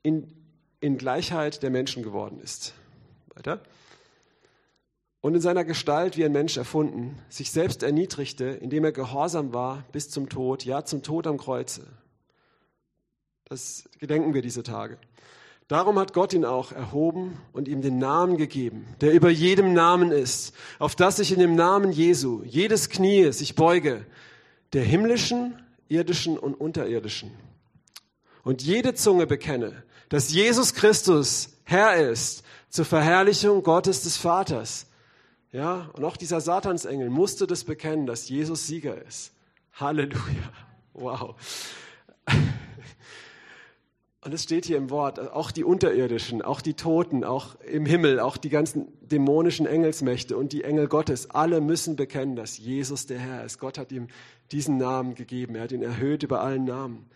[0.02, 0.34] in,
[0.80, 2.74] in Gleichheit der Menschen geworden ist.
[3.36, 3.62] Weiter.
[5.22, 9.86] Und in seiner Gestalt wie ein Mensch erfunden, sich selbst erniedrigte, indem er gehorsam war
[9.92, 11.86] bis zum Tod, ja zum Tod am Kreuze.
[13.46, 14.98] Das gedenken wir diese Tage.
[15.68, 20.12] Darum hat Gott ihn auch erhoben und ihm den Namen gegeben, der über jedem Namen
[20.12, 24.06] ist, auf dass sich in dem Namen Jesu jedes Knie sich beuge,
[24.74, 27.32] der himmlischen, irdischen und unterirdischen.
[28.44, 34.88] Und jede Zunge bekenne, dass Jesus Christus Herr ist, zur Verherrlichung Gottes des Vaters.
[35.52, 39.34] Ja, und auch dieser Satansengel musste das bekennen, dass Jesus Sieger ist.
[39.74, 40.52] Halleluja.
[40.94, 41.36] Wow.
[44.24, 48.20] Und es steht hier im Wort, auch die Unterirdischen, auch die Toten, auch im Himmel,
[48.20, 53.20] auch die ganzen dämonischen Engelsmächte und die Engel Gottes, alle müssen bekennen, dass Jesus der
[53.20, 53.58] Herr ist.
[53.58, 54.08] Gott hat ihm
[54.52, 57.10] diesen Namen gegeben, er hat ihn erhöht über allen Namen.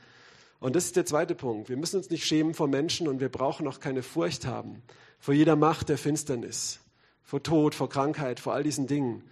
[0.60, 1.70] Und das ist der zweite Punkt.
[1.70, 4.82] Wir müssen uns nicht schämen vor Menschen und wir brauchen auch keine Furcht haben
[5.26, 6.82] vor jeder Macht der Finsternis,
[7.24, 9.24] vor Tod, vor Krankheit, vor all diesen Dingen.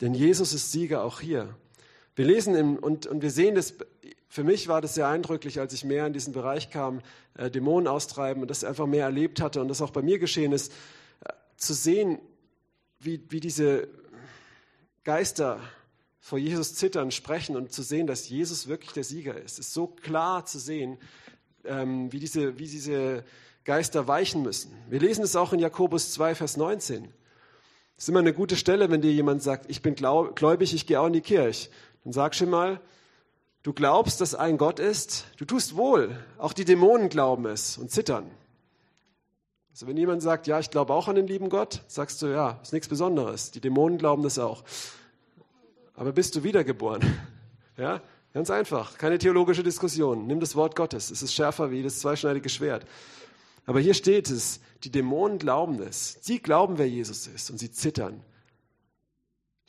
[0.00, 1.54] Denn Jesus ist Sieger auch hier.
[2.14, 3.74] Wir lesen im, und, und wir sehen das
[4.28, 7.00] für mich war das sehr eindrücklich, als ich mehr in diesen Bereich kam,
[7.36, 10.52] äh, Dämonen austreiben und das einfach mehr erlebt hatte und das auch bei mir geschehen
[10.52, 10.72] ist,
[11.24, 12.18] äh, zu sehen,
[12.98, 13.88] wie, wie diese
[15.04, 15.60] Geister
[16.26, 19.60] vor Jesus zittern, sprechen und zu sehen, dass Jesus wirklich der Sieger ist.
[19.60, 20.98] Es ist so klar zu sehen,
[21.64, 23.22] ähm, wie, diese, wie diese
[23.62, 24.74] Geister weichen müssen.
[24.90, 27.04] Wir lesen es auch in Jakobus 2, Vers 19.
[27.04, 27.12] Das
[27.98, 31.06] ist immer eine gute Stelle, wenn dir jemand sagt, ich bin gläubig, ich gehe auch
[31.06, 31.70] in die Kirche.
[32.02, 32.80] Dann sag schon mal,
[33.62, 36.16] Du glaubst, dass ein Gott ist, du tust wohl.
[36.38, 38.30] Auch die Dämonen glauben es und zittern.
[39.72, 42.60] Also wenn jemand sagt, ja, ich glaube auch an den lieben Gott, sagst du, ja,
[42.62, 43.50] ist nichts Besonderes.
[43.50, 44.62] Die Dämonen glauben das auch.
[45.96, 47.02] Aber bist du wiedergeboren?
[47.78, 48.00] Ja,
[48.32, 48.96] ganz einfach.
[48.96, 50.26] Keine theologische Diskussion.
[50.26, 51.10] Nimm das Wort Gottes.
[51.10, 52.86] Es ist schärfer wie das zweischneidige Schwert.
[53.66, 56.16] Aber hier steht es, die Dämonen glauben es.
[56.22, 58.24] Sie glauben, wer Jesus ist und sie zittern.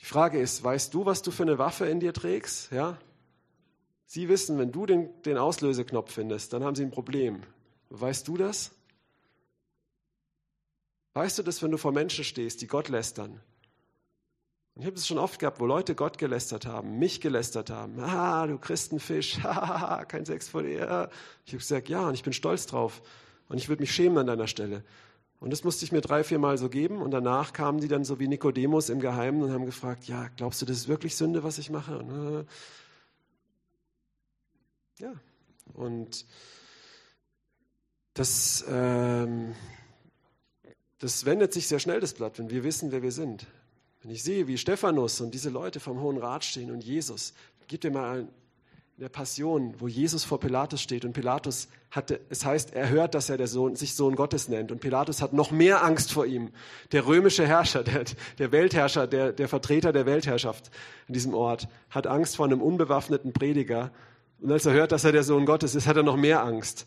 [0.00, 2.72] Die Frage ist, weißt du, was du für eine Waffe in dir trägst?
[2.72, 2.96] Ja?
[4.06, 7.42] Sie wissen, wenn du den, den Auslöseknopf findest, dann haben sie ein Problem.
[7.90, 8.70] Weißt du das?
[11.12, 13.38] Weißt du das, wenn du vor Menschen stehst, die Gott lästern?
[14.78, 17.98] Ich habe es schon oft gehabt, wo Leute Gott gelästert haben, mich gelästert haben.
[17.98, 21.10] Ah, du Christenfisch, haha, kein Sex vor dir.
[21.44, 23.02] Ich habe gesagt, ja, und ich bin stolz drauf.
[23.48, 24.84] Und ich würde mich schämen an deiner Stelle.
[25.40, 27.02] Und das musste ich mir drei, vier Mal so geben.
[27.02, 30.62] Und danach kamen die dann so wie Nikodemus im Geheimen und haben gefragt, ja, glaubst
[30.62, 31.98] du, das ist wirklich Sünde, was ich mache?
[31.98, 32.44] Und, äh,
[35.00, 35.12] ja,
[35.74, 36.24] und
[38.14, 39.54] das, ähm,
[40.98, 43.46] das wendet sich sehr schnell, das Blatt, wenn wir wissen, wer wir sind.
[44.02, 47.34] Wenn ich sehe, wie Stephanus und diese Leute vom Hohen Rat stehen und Jesus,
[47.66, 52.44] gib dir mal in der Passion, wo Jesus vor Pilatus steht und Pilatus hatte, es
[52.44, 55.50] heißt, er hört, dass er der Sohn, sich Sohn Gottes nennt und Pilatus hat noch
[55.50, 56.50] mehr Angst vor ihm.
[56.92, 58.04] Der römische Herrscher, der,
[58.38, 60.70] der Weltherrscher, der, der Vertreter der Weltherrschaft
[61.06, 63.92] in diesem Ort, hat Angst vor einem unbewaffneten Prediger
[64.40, 66.86] und als er hört, dass er der Sohn Gottes ist, hat er noch mehr Angst.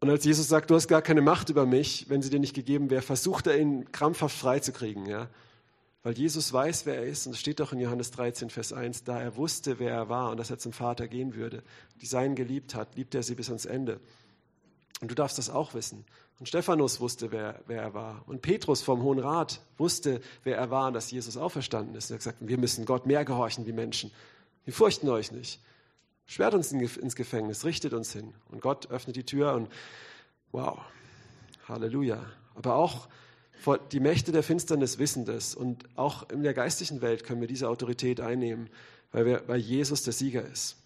[0.00, 2.54] Und als Jesus sagt, du hast gar keine Macht über mich, wenn sie dir nicht
[2.54, 5.06] gegeben wäre, versucht er ihn krampfhaft freizukriegen.
[5.06, 5.28] Ja?
[6.02, 7.26] Weil Jesus weiß, wer er ist.
[7.26, 10.30] Und es steht doch in Johannes 13, Vers 1, da er wusste, wer er war
[10.30, 11.62] und dass er zum Vater gehen würde,
[12.00, 14.00] die seinen geliebt hat, liebt er sie bis ans Ende.
[15.00, 16.04] Und du darfst das auch wissen.
[16.38, 18.22] Und Stephanus wusste, wer, wer er war.
[18.26, 22.10] Und Petrus vom Hohen Rat wusste, wer er war und dass Jesus auferstanden ist.
[22.10, 24.10] Und er hat gesagt, wir müssen Gott mehr gehorchen wie Menschen.
[24.64, 25.60] Wir furchten euch nicht.
[26.24, 28.32] Sperrt uns ins Gefängnis, richtet uns hin.
[28.50, 29.68] Und Gott öffnet die Tür und
[30.52, 30.78] wow,
[31.68, 32.24] Halleluja.
[32.54, 33.08] Aber auch
[33.92, 35.54] die Mächte der Finsternis wissen das.
[35.54, 38.68] Und auch in der geistlichen Welt können wir diese Autorität einnehmen,
[39.12, 40.76] weil, wir, weil Jesus der Sieger ist.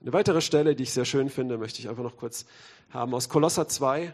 [0.00, 2.44] Eine weitere Stelle, die ich sehr schön finde, möchte ich einfach noch kurz
[2.90, 4.12] haben, aus Kolosser 2,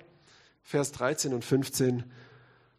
[0.62, 2.04] Vers 13 und 15.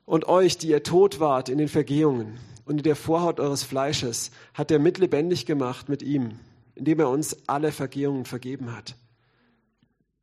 [0.05, 4.31] Und euch, die ihr tot wart in den Vergehungen und in der Vorhaut eures Fleisches,
[4.53, 6.39] hat er mitlebendig gemacht mit ihm
[6.75, 8.95] indem er uns alle Vergehungen vergeben hat.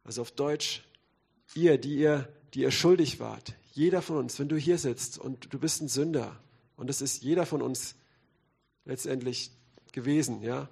[0.05, 0.83] Also auf Deutsch,
[1.55, 5.53] ihr, die ihr, die ihr schuldig wart, jeder von uns, wenn du hier sitzt und
[5.55, 6.37] du bist ein Sünder,
[6.77, 7.95] und das ist jeder von uns
[8.85, 9.53] letztendlich
[9.93, 10.69] gewesen, ja.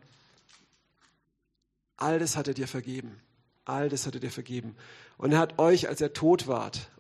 [1.97, 3.21] All das hat er dir vergeben.
[3.65, 4.77] All das hat er dir vergeben.
[5.19, 6.91] Und er hat euch, als er tot wart,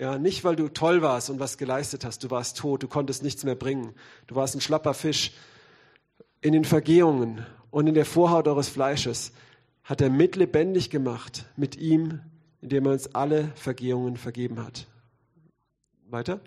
[0.00, 3.22] ja, nicht weil du toll warst und was geleistet hast, du warst tot, du konntest
[3.22, 3.94] nichts mehr bringen,
[4.26, 5.32] du warst ein schlapper Fisch,
[6.40, 9.32] in den Vergehungen und in der Vorhaut eures Fleisches
[9.82, 12.20] hat er mitlebendig gemacht mit ihm,
[12.60, 14.86] indem er uns alle Vergehungen vergeben hat.
[16.08, 16.40] Weiter.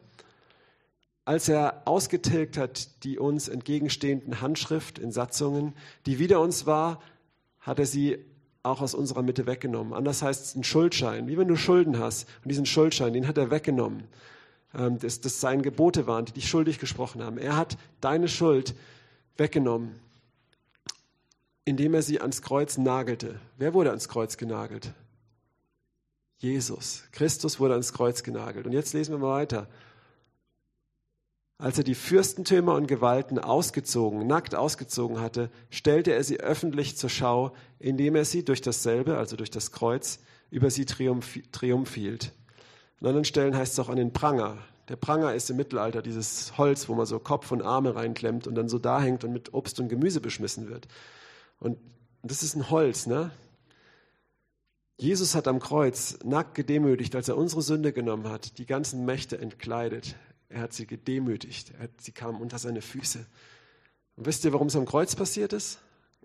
[1.25, 5.73] Als er ausgetilgt hat die uns entgegenstehenden Handschrift in Satzungen,
[6.05, 7.01] die wider uns war,
[7.59, 8.17] hat er sie
[8.63, 9.93] auch aus unserer Mitte weggenommen.
[9.93, 11.27] Anders heißt es ein Schuldschein.
[11.27, 14.03] Wie wenn du Schulden hast und diesen Schuldschein, den hat er weggenommen.
[14.73, 17.37] Ähm, dass das seine Gebote waren, die dich schuldig gesprochen haben.
[17.37, 18.75] Er hat deine Schuld
[19.37, 19.99] weggenommen
[21.69, 23.39] indem er sie ans Kreuz nagelte.
[23.57, 24.91] Wer wurde ans Kreuz genagelt?
[26.39, 27.03] Jesus.
[27.11, 28.65] Christus wurde ans Kreuz genagelt.
[28.65, 29.67] Und jetzt lesen wir mal weiter.
[31.57, 37.09] Als er die Fürstentümer und Gewalten ausgezogen, nackt ausgezogen hatte, stellte er sie öffentlich zur
[37.09, 40.19] Schau, indem er sie durch dasselbe, also durch das Kreuz,
[40.51, 42.31] über sie triumph, triumph hielt.
[43.01, 44.57] An anderen Stellen heißt es auch an den Pranger.
[44.87, 48.55] Der Pranger ist im Mittelalter dieses Holz, wo man so Kopf und Arme reinklemmt und
[48.55, 50.87] dann so da hängt und mit Obst und Gemüse beschmissen wird.
[51.59, 51.77] Und
[52.23, 53.31] das ist ein Holz, ne?
[55.01, 59.39] Jesus hat am Kreuz nackt gedemütigt, als er unsere Sünde genommen hat, die ganzen Mächte
[59.39, 60.17] entkleidet.
[60.49, 61.71] Er hat sie gedemütigt.
[61.79, 63.25] Hat, sie kamen unter seine Füße.
[64.17, 65.79] Und wisst ihr, warum es am Kreuz passiert ist?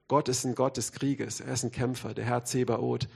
[0.09, 1.39] Gott ist ein Gott des Krieges.
[1.39, 3.09] Er ist ein Kämpfer, der Herr Zebaoth.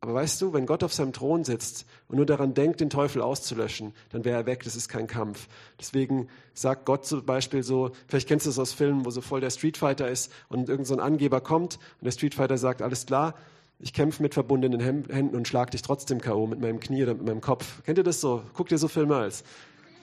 [0.00, 3.22] Aber weißt du, wenn Gott auf seinem Thron sitzt und nur daran denkt, den Teufel
[3.22, 4.64] auszulöschen, dann wäre er weg.
[4.64, 5.46] Das ist kein Kampf.
[5.78, 9.40] Deswegen sagt Gott zum Beispiel so, vielleicht kennst du das aus Filmen, wo so voll
[9.40, 13.36] der Streetfighter ist und irgendein so Angeber kommt und der Streetfighter sagt, alles klar,
[13.82, 16.46] ich kämpfe mit verbundenen Händen und schlag dich trotzdem K.O.
[16.46, 17.82] mit meinem Knie oder mit meinem Kopf.
[17.82, 18.44] Kennt ihr das so?
[18.54, 19.42] Guckt ihr so Filme als?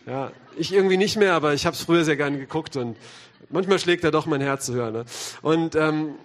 [0.06, 2.98] Ja, ich irgendwie nicht mehr, aber ich habe es früher sehr gerne geguckt und
[3.50, 4.94] manchmal schlägt er doch mein Herz zu hören.
[4.94, 5.06] Ne?
[5.42, 6.16] Und, ähm,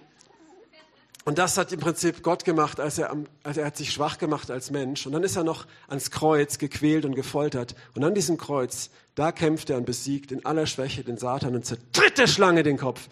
[1.23, 4.51] und das hat im Prinzip Gott gemacht, als er, als er hat sich schwach gemacht
[4.51, 5.05] als Mensch.
[5.05, 7.75] Und dann ist er noch ans Kreuz gequält und gefoltert.
[7.95, 11.65] Und an diesem Kreuz, da kämpft er und besiegt in aller Schwäche den Satan und
[11.65, 13.07] zertritt der Schlange den Kopf.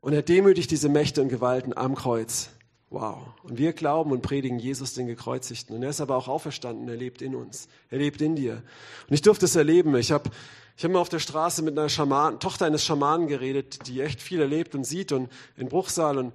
[0.00, 2.50] Und er demütigt diese Mächte und Gewalten am Kreuz.
[2.90, 3.18] Wow.
[3.44, 5.76] Und wir glauben und predigen Jesus den Gekreuzigten.
[5.76, 6.88] Und er ist aber auch auferstanden.
[6.88, 7.68] Er lebt in uns.
[7.88, 8.64] Er lebt in dir.
[9.08, 9.94] Und ich durfte es erleben.
[9.94, 10.28] Ich habe
[10.76, 14.20] ich hab mal auf der Straße mit einer Schaman, Tochter eines Schamanen geredet, die echt
[14.20, 16.18] viel erlebt und sieht und in Bruchsal.
[16.18, 16.32] Und,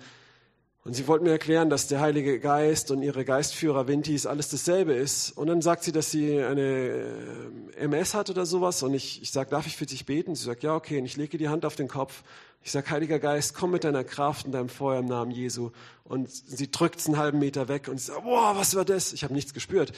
[0.86, 4.94] und sie wollten mir erklären, dass der Heilige Geist und ihre Geistführer Vintis alles dasselbe
[4.94, 5.32] ist.
[5.32, 8.82] Und dann sagt sie, dass sie eine äh, MS hat oder sowas.
[8.82, 10.36] Und ich, ich sage, darf ich für dich beten?
[10.36, 11.00] Sie sagt, ja, okay.
[11.00, 12.24] Und ich lege die Hand auf den Kopf.
[12.66, 15.70] Ich sage, Heiliger Geist, komm mit deiner Kraft und deinem Feuer im Namen Jesu.
[16.04, 19.14] Und sie drückt es einen halben Meter weg und sagt, boah, was war das?
[19.14, 19.94] Ich habe nichts gespürt.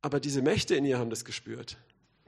[0.00, 1.76] Aber diese Mächte in ihr haben das gespürt.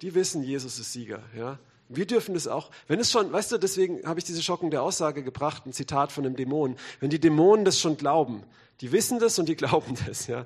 [0.02, 1.22] Die wissen, Jesus ist Sieger.
[1.34, 1.58] Ja?
[1.88, 2.70] Wir dürfen das auch.
[2.86, 6.26] Wenn es schon, weißt du, deswegen habe ich diese schockende Aussage gebracht, ein Zitat von
[6.26, 6.76] einem Dämon.
[7.00, 8.42] Wenn die Dämonen das schon glauben,
[8.82, 10.44] die wissen das und die glauben das, ja,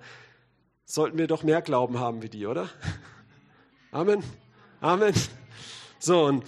[0.84, 2.68] sollten wir doch mehr Glauben haben wie die, oder?
[3.90, 4.22] Amen.
[4.80, 5.14] Amen.
[5.98, 6.44] So, und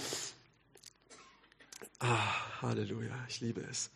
[2.07, 3.91] Ah, Halleluja, ich liebe es.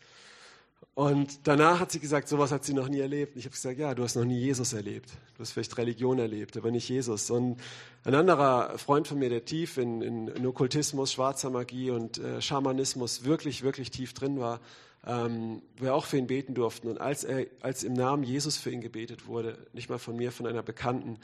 [0.95, 3.37] Und danach hat sie gesagt, sowas hat sie noch nie erlebt.
[3.37, 5.11] Ich habe gesagt, ja, du hast noch nie Jesus erlebt.
[5.35, 7.29] Du hast vielleicht Religion erlebt, aber nicht Jesus.
[7.29, 7.61] Und
[8.05, 12.41] ein anderer Freund von mir, der tief in, in, in Okkultismus, schwarzer Magie und äh,
[12.41, 14.59] Schamanismus wirklich, wirklich tief drin war,
[15.05, 16.87] ähm, wir auch für ihn beten durften.
[16.87, 20.31] Und als, er, als im Namen Jesus für ihn gebetet wurde, nicht mal von mir,
[20.31, 21.19] von einer Bekannten,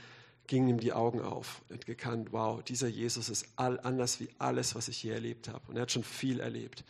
[0.47, 1.61] gingen ihm die Augen auf.
[1.71, 5.61] Hat gekannt, wow, dieser Jesus ist all, anders wie alles, was ich je erlebt habe.
[5.67, 6.83] Und er hat schon viel erlebt.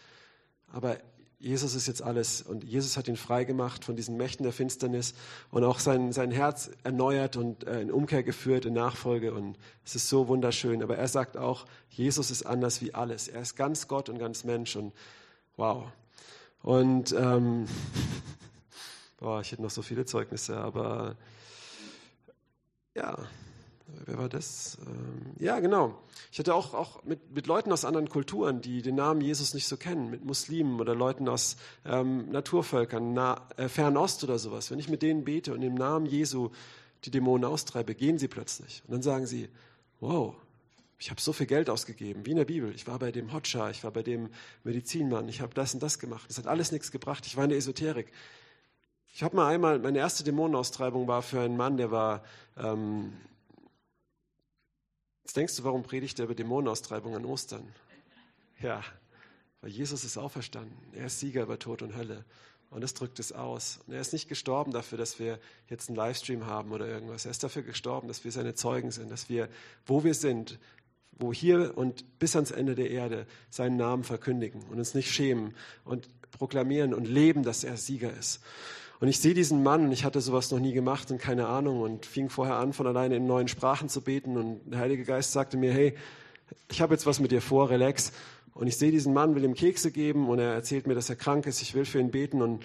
[0.72, 0.97] Aber
[1.39, 5.14] Jesus ist jetzt alles und Jesus hat ihn frei gemacht von diesen Mächten der Finsternis
[5.51, 9.95] und auch sein, sein Herz erneuert und äh, in Umkehr geführt, in Nachfolge und es
[9.95, 10.82] ist so wunderschön.
[10.82, 13.28] Aber er sagt auch, Jesus ist anders wie alles.
[13.28, 14.93] Er ist ganz Gott und ganz Mensch und
[15.58, 15.91] wow.
[16.62, 17.68] Und ähm,
[19.18, 21.16] boah, ich hätte noch so viele Zeugnisse, aber
[22.95, 23.18] ja,
[24.05, 24.77] wer war das?
[24.85, 25.97] Ähm, ja, genau.
[26.31, 29.67] Ich hatte auch, auch mit, mit Leuten aus anderen Kulturen, die den Namen Jesus nicht
[29.67, 34.71] so kennen, mit Muslimen oder Leuten aus ähm, Naturvölkern, na, äh, Fernost oder sowas.
[34.71, 36.49] Wenn ich mit denen bete und im Namen Jesu
[37.03, 38.83] die Dämonen austreibe, gehen sie plötzlich.
[38.87, 39.49] Und dann sagen sie,
[39.99, 40.35] wow,
[40.97, 42.73] ich habe so viel Geld ausgegeben, wie in der Bibel.
[42.73, 44.29] Ich war bei dem Hotscher, ich war bei dem
[44.63, 46.25] Medizinmann, ich habe das und das gemacht.
[46.29, 47.25] Das hat alles nichts gebracht.
[47.25, 48.11] Ich war in der Esoterik.
[49.13, 52.23] Ich habe mal einmal, meine erste Dämonenaustreibung war für einen Mann, der war
[52.57, 53.13] ähm,
[55.26, 57.67] Jetzt denkst du, warum predigt er über Dämonenaustreibung an Ostern?
[58.61, 58.84] Ja,
[59.59, 60.78] weil Jesus ist auferstanden.
[60.93, 62.23] Er ist Sieger über Tod und Hölle.
[62.69, 63.80] Und das drückt es aus.
[63.88, 67.26] Und er ist nicht gestorben dafür, dass wir jetzt einen Livestream haben oder irgendwas.
[67.26, 69.49] Er ist dafür gestorben, dass wir seine Zeugen sind, dass wir,
[69.88, 70.59] wo wir sind,
[71.13, 75.55] wo hier und bis ans Ende der Erde seinen Namen verkündigen und uns nicht schämen
[75.86, 78.43] und proklamieren und leben, dass er Sieger ist.
[79.06, 81.82] Und ich sehe diesen Mann, und ich hatte sowas noch nie gemacht und keine Ahnung
[81.82, 84.36] und fing vorher an, von alleine in neuen Sprachen zu beten.
[84.36, 85.93] Und der Heilige Geist sagte mir, hey,
[86.72, 88.14] ich habe jetzt was mit dir vor, relax.
[88.56, 91.18] Und ich sehe diesen Mann, will ihm Kekse geben und er erzählt mir, dass er
[91.18, 92.41] krank ist, ich will für ihn beten.
[92.41, 92.64] Und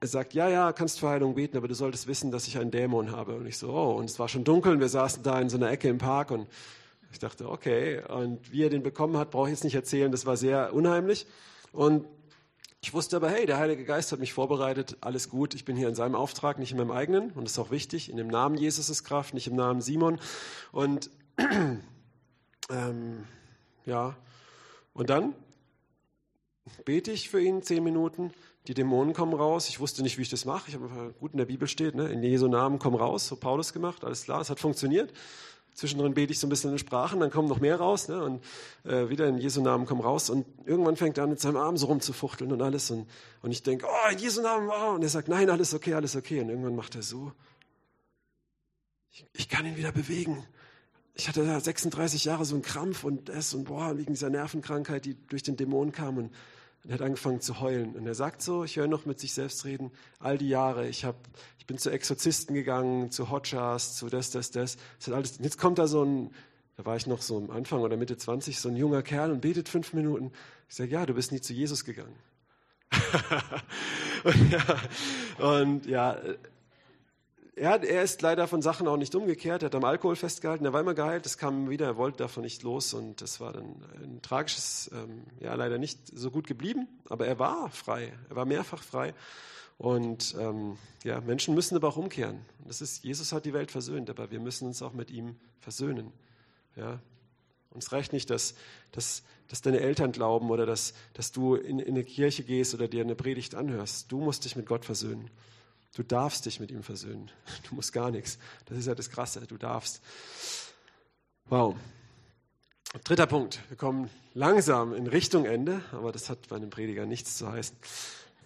[0.00, 2.72] er sagt, ja, ja, kannst für Heilung beten, aber du solltest wissen, dass ich einen
[2.72, 3.36] Dämon habe.
[3.36, 5.56] Und ich so, oh, und es war schon dunkel und wir saßen da in so
[5.56, 6.48] einer Ecke im Park und
[7.12, 8.02] ich dachte, okay.
[8.08, 11.28] Und wie er den bekommen hat, brauche ich jetzt nicht erzählen, das war sehr unheimlich.
[11.70, 12.06] Und
[12.86, 15.88] ich wusste aber, hey, der Heilige Geist hat mich vorbereitet, alles gut, ich bin hier
[15.88, 17.32] in seinem Auftrag, nicht in meinem eigenen.
[17.32, 20.20] Und das ist auch wichtig, in dem Namen Jesus ist Kraft, nicht im Namen Simon.
[20.70, 21.10] Und
[22.70, 23.24] ähm,
[23.86, 24.14] ja,
[24.94, 25.34] und dann
[26.84, 28.30] bete ich für ihn zehn Minuten,
[28.68, 29.68] die Dämonen kommen raus.
[29.68, 30.68] Ich wusste nicht, wie ich das mache.
[30.68, 32.08] Ich habe einfach gut in der Bibel steht, ne?
[32.08, 35.12] in Jesu Namen komm raus, so Paulus gemacht, alles klar, es hat funktioniert.
[35.76, 38.22] Zwischendrin bete ich so ein bisschen in Sprachen, dann kommen noch mehr raus ne?
[38.24, 38.42] und
[38.84, 40.30] äh, wieder in Jesu Namen komm raus.
[40.30, 42.90] Und irgendwann fängt er an, mit seinem Arm so rumzufuchteln und alles.
[42.90, 43.06] Und,
[43.42, 44.94] und ich denke, oh, in Jesu Namen, oh.
[44.94, 46.40] und er sagt, nein, alles okay, alles okay.
[46.40, 47.30] Und irgendwann macht er so.
[49.12, 50.42] Ich, ich kann ihn wieder bewegen.
[51.14, 55.04] Ich hatte da 36 Jahre so einen Krampf und das und boah, wegen dieser Nervenkrankheit,
[55.04, 56.16] die durch den Dämon kam.
[56.16, 56.34] Und
[56.86, 57.96] und er hat angefangen zu heulen.
[57.96, 61.04] Und er sagt so, ich höre noch mit sich selbst reden, all die Jahre, ich,
[61.04, 61.16] hab,
[61.58, 64.76] ich bin zu Exorzisten gegangen, zu Hotchas, zu das, das, das.
[65.04, 66.30] das alles, jetzt kommt da so ein,
[66.76, 69.40] da war ich noch so am Anfang oder Mitte 20, so ein junger Kerl und
[69.40, 70.30] betet fünf Minuten.
[70.68, 72.14] Ich sage, ja, du bist nie zu Jesus gegangen.
[74.22, 76.20] und, ja, und ja,
[77.56, 79.62] er, er, ist leider von Sachen auch nicht umgekehrt.
[79.62, 80.64] Er hat am Alkohol festgehalten.
[80.66, 81.24] Er war immer geheilt.
[81.24, 81.86] Das kam wieder.
[81.86, 82.94] Er wollte davon nicht los.
[82.94, 86.86] Und das war dann ein tragisches, ähm, ja, leider nicht so gut geblieben.
[87.08, 88.12] Aber er war frei.
[88.28, 89.14] Er war mehrfach frei.
[89.78, 92.40] Und ähm, ja, Menschen müssen aber auch umkehren.
[92.66, 96.12] Das ist, Jesus hat die Welt versöhnt, aber wir müssen uns auch mit ihm versöhnen.
[96.76, 97.00] Ja,
[97.70, 98.54] uns reicht nicht, dass,
[98.92, 102.88] dass, dass deine Eltern glauben oder dass, dass du in, in eine Kirche gehst oder
[102.88, 104.10] dir eine Predigt anhörst.
[104.10, 105.30] Du musst dich mit Gott versöhnen.
[105.94, 107.30] Du darfst dich mit ihm versöhnen.
[107.68, 108.38] Du musst gar nichts.
[108.66, 109.46] Das ist ja das Krasse.
[109.46, 110.02] Du darfst.
[111.46, 111.76] Wow.
[113.04, 113.60] Dritter Punkt.
[113.68, 117.76] Wir kommen langsam in Richtung Ende, aber das hat bei einem Prediger nichts zu heißen,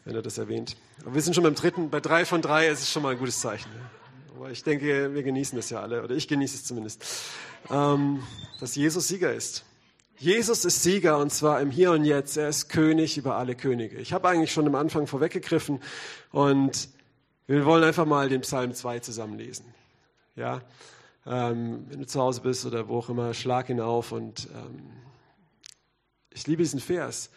[0.05, 0.76] wenn er das erwähnt.
[1.03, 1.91] Aber wir sind schon beim dritten.
[1.91, 3.70] Bei drei von drei ist es schon mal ein gutes Zeichen.
[4.36, 7.05] Aber ich denke, wir genießen das ja alle, oder ich genieße es zumindest,
[7.70, 8.22] ähm,
[8.59, 9.64] dass Jesus Sieger ist.
[10.16, 12.36] Jesus ist Sieger und zwar im Hier und Jetzt.
[12.36, 13.99] Er ist König über alle Könige.
[13.99, 15.80] Ich habe eigentlich schon am Anfang vorweggegriffen
[16.32, 16.88] und
[17.51, 19.66] wir wollen einfach mal den Psalm 2 zusammenlesen.
[20.36, 20.62] Ja,
[21.26, 24.92] ähm, wenn du zu Hause bist oder wo auch immer, schlag ihn auf und ähm,
[26.30, 27.30] ich liebe diesen Vers.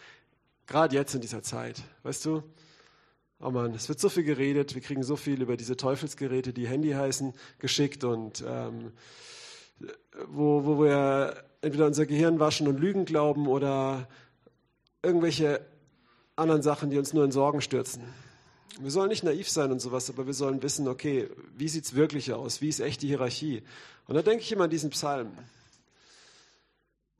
[0.68, 2.44] Gerade jetzt in dieser Zeit, weißt du?
[3.40, 6.68] Oh Mann, es wird so viel geredet, wir kriegen so viel über diese Teufelsgeräte, die
[6.68, 8.92] Handy heißen, geschickt und ähm,
[10.28, 14.08] wo, wo wir entweder unser Gehirn waschen und Lügen glauben oder
[15.02, 15.60] irgendwelche
[16.36, 18.04] anderen Sachen, die uns nur in Sorgen stürzen.
[18.80, 21.94] Wir sollen nicht naiv sein und sowas, aber wir sollen wissen, okay, wie sieht es
[21.94, 22.60] wirklich aus?
[22.60, 23.62] Wie ist echt die Hierarchie?
[24.06, 25.32] Und da denke ich immer an diesen Psalm.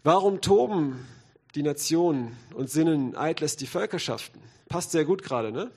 [0.03, 1.07] Warum toben
[1.55, 4.41] die Nationen und sinnen eitles die Völkerschaften?
[4.69, 5.71] Passt sehr gut gerade, ne?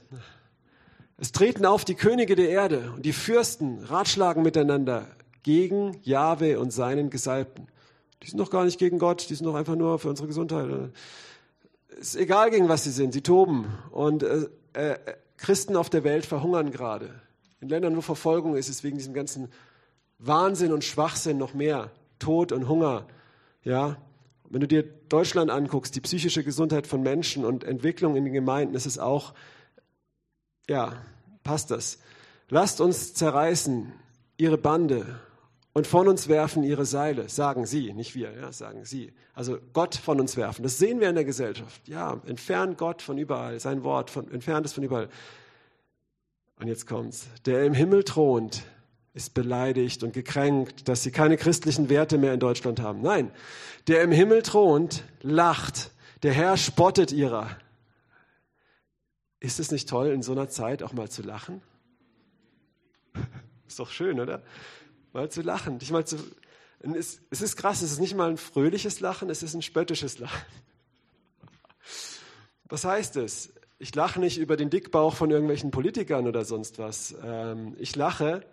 [1.19, 5.07] Es treten auf die Könige der Erde und die Fürsten ratschlagen miteinander
[5.41, 7.67] gegen Jahwe und seinen Gesalbten.
[8.21, 10.91] Die sind doch gar nicht gegen Gott, die sind doch einfach nur für unsere Gesundheit.
[11.99, 13.65] Es ist egal, gegen was sie sind, sie toben.
[13.91, 14.97] Und äh, äh,
[15.37, 17.21] Christen auf der Welt verhungern gerade.
[17.61, 19.49] In Ländern, wo Verfolgung ist, ist wegen diesem ganzen
[20.19, 21.91] Wahnsinn und Schwachsinn noch mehr.
[22.19, 23.07] Tod und Hunger.
[23.63, 23.97] Ja.
[24.49, 28.75] Wenn du dir Deutschland anguckst, die psychische Gesundheit von Menschen und Entwicklung in den Gemeinden,
[28.75, 29.33] ist es auch,
[30.69, 30.93] ja,
[31.43, 31.99] passt das.
[32.49, 33.91] Lasst uns zerreißen
[34.37, 35.19] ihre Bande
[35.77, 39.13] und von uns werfen ihre Seile, sagen sie, nicht wir, ja, sagen sie.
[39.35, 40.63] Also Gott von uns werfen.
[40.63, 41.87] Das sehen wir in der Gesellschaft.
[41.87, 45.07] Ja, entfernt Gott von überall, sein Wort, von, entfernt es von überall.
[46.59, 47.27] Und jetzt kommt's.
[47.45, 48.63] Der im Himmel thront,
[49.13, 53.03] ist beleidigt und gekränkt, dass sie keine christlichen Werte mehr in Deutschland haben.
[53.03, 53.29] Nein,
[53.85, 55.91] der im Himmel thront, lacht.
[56.23, 57.55] Der Herr spottet ihrer.
[59.39, 61.61] Ist es nicht toll, in so einer Zeit auch mal zu lachen?
[63.67, 64.41] Ist doch schön, oder?
[65.17, 65.79] Mal zu lachen.
[65.79, 66.17] Dich mal zu,
[66.79, 70.19] es, es ist krass, es ist nicht mal ein fröhliches Lachen, es ist ein spöttisches
[70.19, 70.45] Lachen.
[72.65, 73.53] Was heißt es?
[73.79, 77.15] Ich lache nicht über den Dickbauch von irgendwelchen Politikern oder sonst was.
[77.23, 78.45] Ähm, ich lache,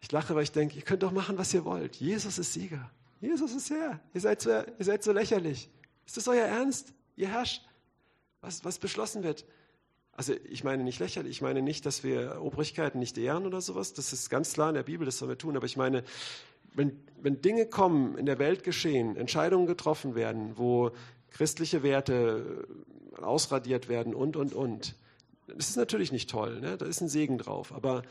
[0.00, 1.96] ich lache, weil ich denke, ihr könnt doch machen, was ihr wollt.
[1.96, 2.90] Jesus ist Sieger.
[3.20, 4.00] Jesus ist Herr.
[4.12, 5.70] Ihr seid so, ihr seid so lächerlich.
[6.06, 6.92] Ist das euer Ernst?
[7.16, 7.62] Ihr herrscht.
[8.40, 9.44] Was, was beschlossen wird,
[10.14, 13.94] also ich meine nicht lächerlich, ich meine nicht, dass wir Obrigkeiten nicht ehren oder sowas.
[13.94, 15.56] Das ist ganz klar in der Bibel, das sollen wir tun.
[15.56, 16.04] Aber ich meine,
[16.74, 20.90] wenn, wenn Dinge kommen, in der Welt geschehen, Entscheidungen getroffen werden, wo
[21.30, 22.66] christliche Werte
[23.20, 24.94] ausradiert werden und, und, und,
[25.46, 26.60] das ist natürlich nicht toll.
[26.60, 26.76] Ne?
[26.76, 27.72] Da ist ein Segen drauf.
[27.72, 28.02] Aber,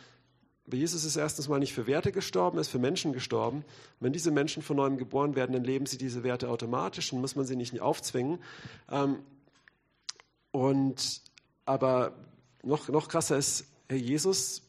[0.72, 3.66] Jesus ist erstens mal nicht für Werte gestorben, er ist für Menschen gestorben.
[4.00, 7.36] Wenn diese Menschen von neuem geboren werden, dann leben sie diese Werte automatisch und muss
[7.36, 8.40] man sie nicht aufzwingen.
[8.90, 9.20] Ähm,
[10.52, 11.22] und
[11.72, 12.12] aber
[12.64, 14.62] noch, noch krasser ist, Herr Jesus,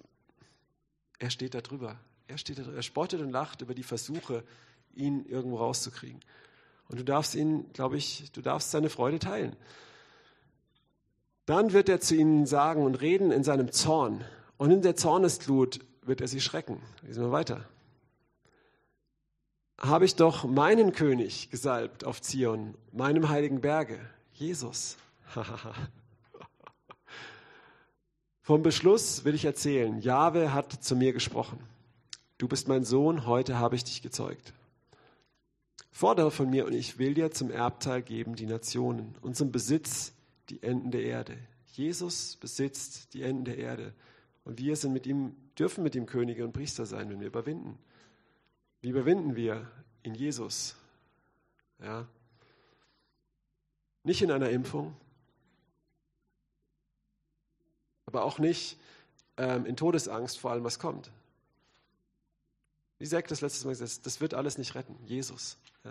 [1.19, 1.97] er steht da drüber.
[2.29, 4.45] Er, steht da er spottet und lacht über die Versuche,
[4.95, 6.21] ihn irgendwo rauszukriegen.
[6.89, 9.57] Und du darfst ihn, glaube ich, du darfst seine Freude teilen.
[11.45, 14.25] Dann wird er zu ihnen sagen und reden in seinem Zorn.
[14.57, 16.81] Und in der Zornesglut wird er sie schrecken.
[17.03, 17.69] Lesen wir weiter.
[19.77, 23.99] Habe ich doch meinen König gesalbt auf Zion, meinem heiligen Berge,
[24.35, 24.97] Jesus.
[28.53, 31.59] Vom Beschluss will ich erzählen, Jahwe hat zu mir gesprochen.
[32.37, 34.53] Du bist mein Sohn, heute habe ich dich gezeugt.
[35.91, 40.13] Fordere von mir und ich will dir zum Erbteil geben die Nationen und zum Besitz
[40.51, 41.39] die Enden der Erde.
[41.69, 43.95] Jesus besitzt die Enden der Erde
[44.45, 47.79] und wir sind mit ihm, dürfen mit ihm Könige und Priester sein, wenn wir überwinden.
[48.83, 49.67] Wie überwinden wir?
[50.03, 50.77] In Jesus.
[51.83, 52.07] Ja.
[54.05, 54.95] Nicht in einer Impfung,
[58.13, 58.79] aber auch nicht
[59.39, 61.11] ähm, in Todesangst vor allem, was kommt.
[62.99, 64.97] Wie Zack das letzte Mal gesagt das wird alles nicht retten.
[65.07, 65.57] Jesus.
[65.85, 65.91] Ja.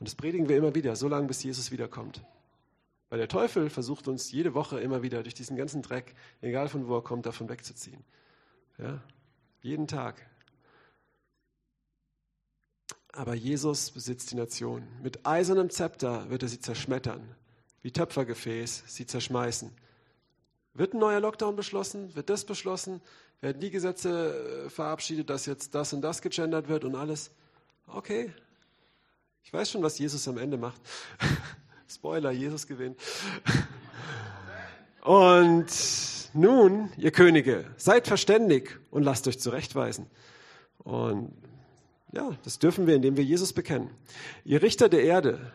[0.00, 2.24] Und das predigen wir immer wieder, so lange bis Jesus wiederkommt.
[3.10, 6.88] Weil der Teufel versucht uns jede Woche immer wieder durch diesen ganzen Dreck, egal von
[6.88, 8.02] wo er kommt, davon wegzuziehen.
[8.78, 9.00] Ja?
[9.62, 10.26] Jeden Tag.
[13.12, 14.88] Aber Jesus besitzt die Nation.
[15.02, 17.36] Mit eisernem Zepter wird er sie zerschmettern,
[17.82, 19.70] wie Töpfergefäß sie zerschmeißen.
[20.74, 22.14] Wird ein neuer Lockdown beschlossen?
[22.16, 23.00] Wird das beschlossen?
[23.40, 27.30] Werden die Gesetze äh, verabschiedet, dass jetzt das und das gegendert wird und alles?
[27.86, 28.32] Okay.
[29.44, 30.80] Ich weiß schon, was Jesus am Ende macht.
[31.88, 32.98] Spoiler, Jesus gewinnt.
[35.02, 35.66] Und
[36.32, 40.06] nun, ihr Könige, seid verständig und lasst euch zurechtweisen.
[40.78, 41.30] Und
[42.12, 43.90] ja, das dürfen wir, indem wir Jesus bekennen.
[44.46, 45.52] Ihr Richter der Erde,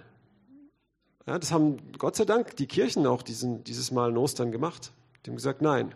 [1.25, 4.91] ja, das haben Gott sei Dank die Kirchen auch diesen, dieses Mal in Ostern gemacht.
[5.25, 5.93] Die haben gesagt, nein.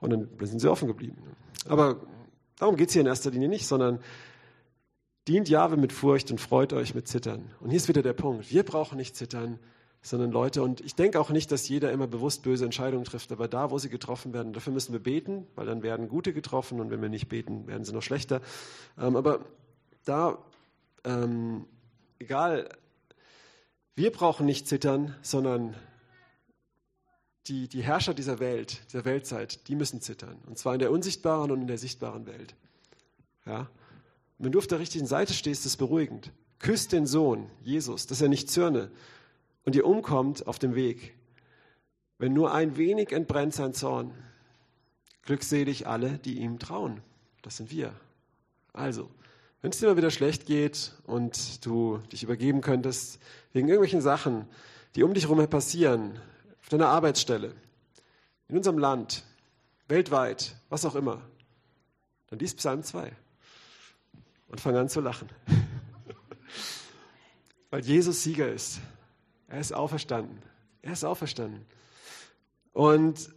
[0.00, 1.16] Und dann sind sie offen geblieben.
[1.68, 2.00] Aber
[2.58, 4.00] darum geht es hier in erster Linie nicht, sondern
[5.28, 7.50] dient Jahwe mit Furcht und freut euch mit Zittern.
[7.60, 8.50] Und hier ist wieder der Punkt.
[8.50, 9.58] Wir brauchen nicht zittern,
[10.02, 13.48] sondern Leute, und ich denke auch nicht, dass jeder immer bewusst böse Entscheidungen trifft, aber
[13.48, 16.90] da, wo sie getroffen werden, dafür müssen wir beten, weil dann werden gute getroffen und
[16.90, 18.42] wenn wir nicht beten, werden sie noch schlechter.
[19.00, 19.46] Ähm, aber
[20.04, 20.38] da,
[21.04, 21.64] ähm,
[22.18, 22.68] egal,
[23.96, 25.74] wir brauchen nicht zittern, sondern
[27.46, 30.38] die, die Herrscher dieser Welt, dieser Weltzeit, die müssen zittern.
[30.46, 32.54] Und zwar in der unsichtbaren und in der sichtbaren Welt.
[33.46, 33.68] Ja?
[34.38, 36.32] Und wenn du auf der richtigen Seite stehst, ist es beruhigend.
[36.58, 38.90] Küsst den Sohn, Jesus, dass er nicht zürne
[39.64, 41.14] und ihr umkommt auf dem Weg.
[42.18, 44.12] Wenn nur ein wenig entbrennt sein Zorn.
[45.22, 47.00] Glückselig alle, die ihm trauen.
[47.42, 47.92] Das sind wir.
[48.72, 49.10] Also,
[49.62, 53.18] wenn es dir mal wieder schlecht geht und du dich übergeben könntest
[53.52, 54.46] wegen irgendwelchen Sachen,
[54.94, 56.18] die um dich herum passieren,
[56.64, 57.54] auf deiner Arbeitsstelle,
[58.48, 59.22] in unserem Land,
[59.86, 61.20] weltweit, was auch immer,
[62.28, 63.12] dann liest Psalm 2
[64.48, 65.28] und fang an zu lachen.
[67.70, 68.80] Weil Jesus Sieger ist.
[69.46, 70.40] Er ist auferstanden.
[70.80, 71.66] Er ist auferstanden.
[72.72, 73.30] Und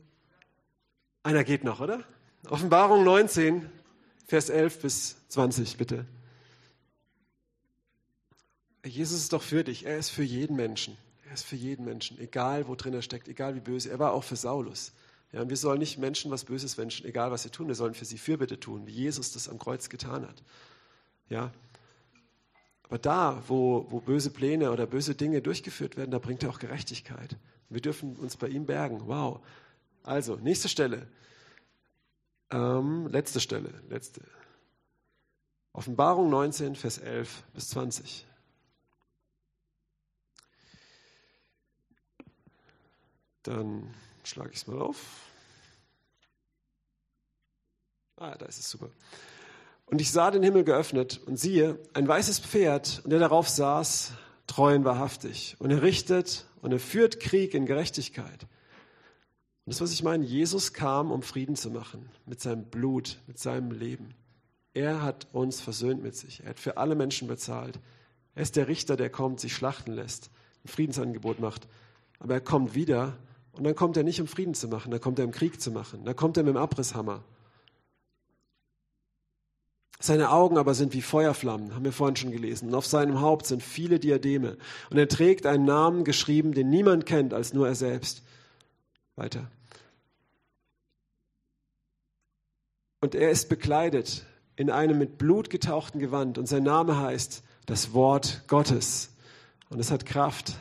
[1.23, 2.05] einer geht noch, oder?
[2.49, 3.69] Offenbarung 19,
[4.25, 6.05] Vers 11 bis 20, bitte.
[8.86, 9.86] Jesus ist doch für dich.
[9.86, 10.97] Er ist für jeden Menschen.
[11.38, 13.91] Ist für jeden Menschen, egal wo drin er steckt, egal wie böse.
[13.91, 14.91] Er war auch für Saulus.
[15.31, 17.67] Ja, und wir sollen nicht Menschen was Böses wünschen, egal was sie tun.
[17.67, 20.41] Wir sollen für sie Fürbitte tun, wie Jesus das am Kreuz getan hat.
[21.29, 21.51] Ja.
[22.81, 26.57] Aber da, wo, wo böse Pläne oder böse Dinge durchgeführt werden, da bringt er auch
[26.57, 27.35] Gerechtigkeit.
[27.69, 29.03] Wir dürfen uns bei ihm bergen.
[29.05, 29.39] Wow.
[30.01, 31.05] Also, nächste Stelle.
[32.49, 33.75] Ähm, letzte Stelle.
[33.89, 34.21] Letzte.
[35.71, 38.25] Offenbarung 19, Vers 11 bis 20.
[43.47, 43.93] Dann
[44.23, 44.97] schlage ich es mal auf.
[48.17, 48.89] Ah, da ist es super.
[49.85, 54.11] Und ich sah den Himmel geöffnet und siehe, ein weißes Pferd, und der darauf saß,
[54.47, 55.55] treu und wahrhaftig.
[55.59, 58.41] Und er richtet und er führt Krieg in Gerechtigkeit.
[59.65, 63.39] Und das, was ich meine, Jesus kam, um Frieden zu machen, mit seinem Blut, mit
[63.39, 64.13] seinem Leben.
[64.73, 66.43] Er hat uns versöhnt mit sich.
[66.43, 67.79] Er hat für alle Menschen bezahlt.
[68.35, 70.31] Er ist der Richter, der kommt, sich schlachten lässt,
[70.65, 71.69] ein Friedensangebot macht.
[72.19, 73.17] Aber er kommt wieder,
[73.58, 75.72] und dann kommt er nicht, um Frieden zu machen, dann kommt er, um Krieg zu
[75.72, 76.05] machen.
[76.05, 77.24] Dann kommt er mit dem Abrisshammer.
[79.99, 82.70] Seine Augen aber sind wie Feuerflammen, haben wir vorhin schon gelesen.
[82.70, 84.58] Und auf seinem Haupt sind viele Diademe.
[84.91, 88.22] Und er trägt einen Namen geschrieben, den niemand kennt als nur er selbst.
[89.16, 89.49] Weiter.
[93.01, 94.24] Und er ist bekleidet
[94.55, 96.38] in einem mit Blut getauchten Gewand.
[96.38, 99.10] Und sein Name heißt das Wort Gottes.
[99.70, 100.53] Und es hat Kraft,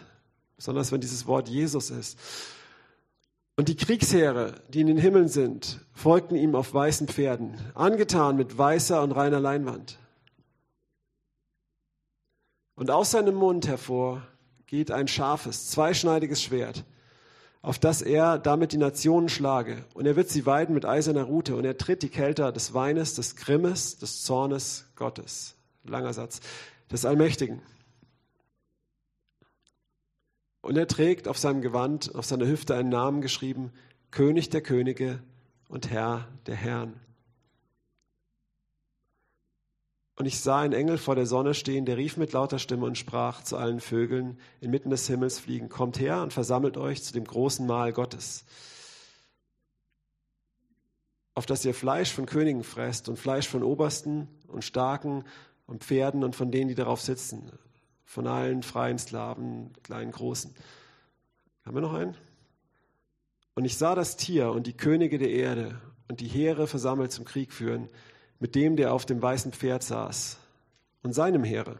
[0.56, 2.18] besonders wenn dieses Wort Jesus ist.
[3.56, 8.56] Und die Kriegsheere, die in den Himmeln sind, folgten ihm auf weißen Pferden, angetan mit
[8.56, 9.98] weißer und reiner Leinwand.
[12.74, 14.22] Und aus seinem Mund hervor
[14.66, 16.84] geht ein scharfes, zweischneidiges Schwert,
[17.62, 19.84] auf das er damit die Nationen schlage.
[19.94, 21.56] Und er wird sie weiden mit eiserner Rute.
[21.56, 25.56] Und er tritt die Kälte des Weines, des Grimmes, des Zornes Gottes.
[25.82, 26.40] Langer Satz.
[26.92, 27.62] Des Allmächtigen.
[30.66, 33.70] Und er trägt auf seinem Gewand, auf seiner Hüfte einen Namen geschrieben,
[34.10, 35.22] König der Könige
[35.68, 36.98] und Herr der Herren.
[40.16, 42.98] Und ich sah einen Engel vor der Sonne stehen, der rief mit lauter Stimme und
[42.98, 47.26] sprach zu allen Vögeln inmitten des Himmels fliegen, kommt her und versammelt euch zu dem
[47.26, 48.44] großen Mahl Gottes,
[51.34, 55.22] auf das ihr Fleisch von Königen fresst und Fleisch von Obersten und Starken
[55.68, 57.52] und Pferden und von denen, die darauf sitzen,
[58.06, 60.54] von allen freien Sklaven, kleinen, großen.
[61.66, 62.16] Haben wir noch einen?
[63.54, 67.26] Und ich sah das Tier und die Könige der Erde und die Heere versammelt zum
[67.26, 67.90] Krieg führen
[68.38, 70.38] mit dem, der auf dem weißen Pferd saß
[71.02, 71.78] und seinem Heere.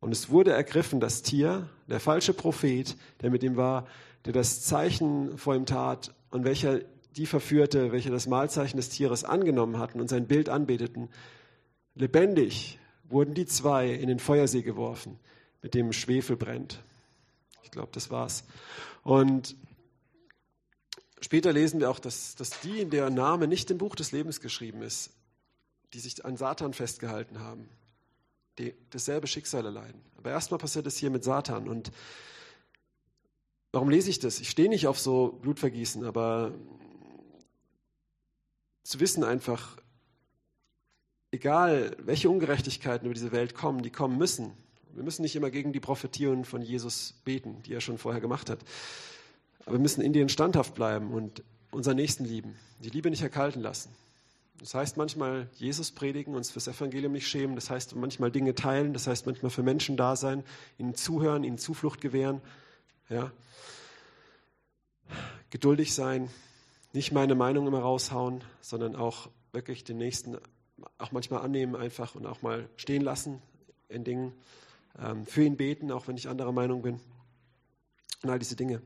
[0.00, 3.86] Und es wurde ergriffen, das Tier, der falsche Prophet, der mit ihm war,
[4.24, 6.80] der das Zeichen vor ihm tat und welcher
[7.16, 11.08] die verführte, welche das Mahlzeichen des Tieres angenommen hatten und sein Bild anbeteten.
[11.94, 12.78] Lebendig
[13.08, 15.18] wurden die zwei in den Feuersee geworfen,
[15.62, 16.82] mit dem Schwefel brennt.
[17.62, 18.44] Ich glaube, das war's.
[19.02, 19.56] Und
[21.24, 24.42] Später lesen wir auch, dass, dass die, in deren Name nicht im Buch des Lebens
[24.42, 25.10] geschrieben ist,
[25.94, 27.70] die sich an Satan festgehalten haben,
[28.58, 30.02] die dasselbe Schicksal erleiden.
[30.18, 31.66] Aber erstmal passiert es hier mit Satan.
[31.66, 31.92] Und
[33.72, 34.38] warum lese ich das?
[34.38, 36.52] Ich stehe nicht auf so Blutvergießen, aber
[38.82, 39.78] zu wissen einfach,
[41.34, 44.52] egal welche Ungerechtigkeiten über diese Welt kommen, die kommen müssen.
[44.94, 48.48] Wir müssen nicht immer gegen die Prophetien von Jesus beten, die er schon vorher gemacht
[48.48, 48.60] hat.
[49.66, 53.60] Aber wir müssen in denen standhaft bleiben und unseren Nächsten lieben, die Liebe nicht erkalten
[53.60, 53.90] lassen.
[54.60, 57.56] Das heißt manchmal Jesus predigen, uns fürs Evangelium nicht schämen.
[57.56, 58.92] Das heißt manchmal Dinge teilen.
[58.92, 60.44] Das heißt manchmal für Menschen da sein,
[60.78, 62.40] ihnen zuhören, ihnen Zuflucht gewähren.
[63.08, 63.32] Ja.
[65.50, 66.30] Geduldig sein,
[66.92, 70.38] nicht meine Meinung immer raushauen, sondern auch wirklich den Nächsten
[70.98, 73.40] auch manchmal annehmen einfach und auch mal stehen lassen
[73.88, 74.32] in Dingen.
[74.98, 77.00] Ähm, für ihn beten, auch wenn ich anderer Meinung bin.
[78.22, 78.80] Und all diese Dinge.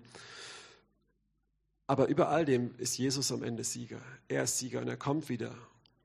[1.87, 4.01] Aber über all dem ist Jesus am Ende Sieger.
[4.29, 5.55] Er ist Sieger und er kommt wieder.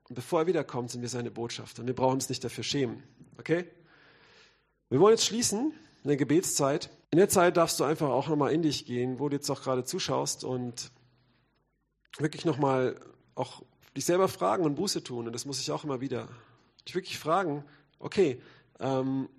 [0.08, 1.82] Und bevor er wiederkommt, sind wir seine Botschafter.
[1.82, 3.04] Und wir brauchen uns nicht dafür schämen.
[3.38, 3.66] Okay?
[4.90, 5.74] Wir wollen jetzt schließen
[6.04, 6.90] in der Gebetszeit.
[7.12, 9.62] In der Zeit darfst du einfach auch nochmal in dich gehen, wo du jetzt auch
[9.62, 10.92] gerade zuschaust und
[12.18, 13.00] wirklich nochmal
[13.36, 13.64] auch
[13.96, 15.28] dich selber fragen und Buße tun.
[15.28, 16.28] Und das muss ich auch immer wieder.
[16.88, 17.64] Dich wirklich fragen,
[18.00, 18.42] okay,
[18.80, 19.30] ähm,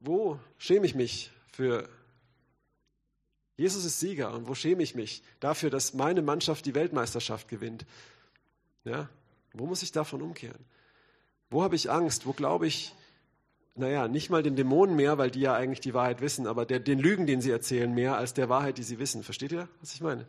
[0.00, 1.88] wo schäme ich mich für
[3.60, 7.84] Jesus ist Sieger und wo schäme ich mich dafür, dass meine Mannschaft die Weltmeisterschaft gewinnt?
[8.84, 9.10] Ja?
[9.52, 10.64] Wo muss ich davon umkehren?
[11.50, 12.24] Wo habe ich Angst?
[12.24, 12.94] Wo glaube ich,
[13.74, 16.80] naja, nicht mal den Dämonen mehr, weil die ja eigentlich die Wahrheit wissen, aber der,
[16.80, 19.22] den Lügen, den sie erzählen, mehr als der Wahrheit, die sie wissen.
[19.22, 20.26] Versteht ihr, was ich meine?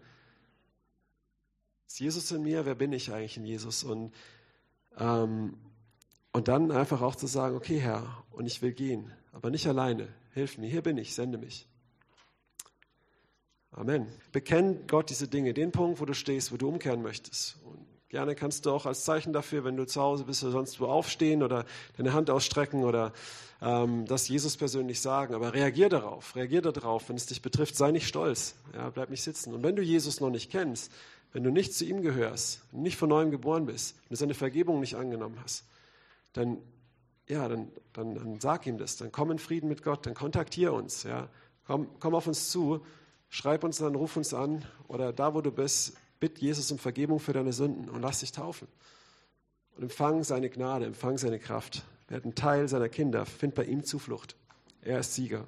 [2.01, 2.65] Jesus in mir?
[2.65, 3.83] Wer bin ich eigentlich in Jesus?
[3.83, 4.11] Und,
[4.97, 5.53] ähm,
[6.33, 10.07] und dann einfach auch zu sagen, okay Herr, und ich will gehen, aber nicht alleine.
[10.33, 11.67] Hilf mir, hier bin ich, sende mich.
[13.71, 14.07] Amen.
[14.31, 17.57] Bekenn Gott diese Dinge, den Punkt, wo du stehst, wo du umkehren möchtest.
[17.63, 20.81] Und gerne kannst du auch als Zeichen dafür, wenn du zu Hause bist oder sonst
[20.81, 23.13] wo aufstehen oder deine Hand ausstrecken oder
[23.61, 25.35] ähm, das Jesus persönlich sagen.
[25.35, 27.77] Aber reagier darauf, reagier darauf, wenn es dich betrifft.
[27.77, 29.53] Sei nicht stolz, ja, bleib nicht sitzen.
[29.53, 30.91] Und wenn du Jesus noch nicht kennst,
[31.33, 34.79] wenn du nicht zu ihm gehörst, nicht von neuem geboren bist, wenn du seine Vergebung
[34.79, 35.65] nicht angenommen hast,
[36.33, 36.57] dann
[37.27, 40.73] ja, dann, dann, dann sag ihm das, dann komm in Frieden mit Gott, dann kontaktier
[40.73, 41.29] uns, ja,
[41.65, 42.81] komm, komm auf uns zu
[43.33, 47.21] Schreib uns dann, ruf uns an oder da, wo du bist, bitt Jesus um Vergebung
[47.21, 48.67] für deine Sünden und lass dich taufen.
[49.77, 51.83] Und empfang seine Gnade, empfang seine Kraft.
[52.09, 54.35] Werd ein Teil seiner Kinder, find bei ihm Zuflucht.
[54.81, 55.47] Er ist Sieger.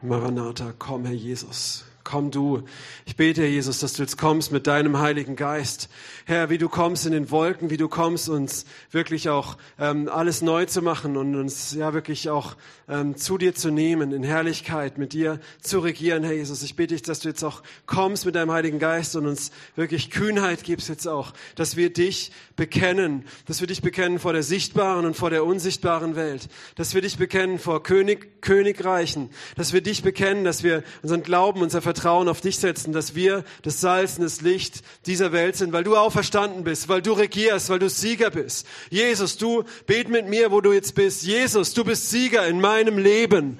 [0.00, 1.84] Maranatha, komm, Herr Jesus.
[2.04, 2.62] Komm du.
[3.06, 5.88] Ich bete, Herr Jesus, dass du jetzt kommst mit deinem Heiligen Geist.
[6.26, 10.42] Herr, wie du kommst in den Wolken, wie du kommst, uns wirklich auch ähm, alles
[10.42, 12.56] neu zu machen und uns ja wirklich auch
[12.88, 16.62] ähm, zu dir zu nehmen, in Herrlichkeit mit dir zu regieren, Herr Jesus.
[16.62, 20.10] Ich bete dich, dass du jetzt auch kommst mit deinem Heiligen Geist und uns wirklich
[20.10, 25.06] Kühnheit gibst jetzt auch, dass wir dich bekennen, dass wir dich bekennen vor der sichtbaren
[25.06, 30.02] und vor der unsichtbaren Welt, dass wir dich bekennen vor König, Königreichen, dass wir dich
[30.02, 34.24] bekennen, dass wir unseren Glauben, unser Vertrauen auf dich setzen, dass wir das Salz und
[34.24, 38.30] das Licht dieser Welt sind, weil du auferstanden bist, weil du regierst, weil du Sieger
[38.30, 38.66] bist.
[38.90, 41.22] Jesus, du bet mit mir, wo du jetzt bist.
[41.22, 43.58] Jesus, du bist Sieger in meinem Leben.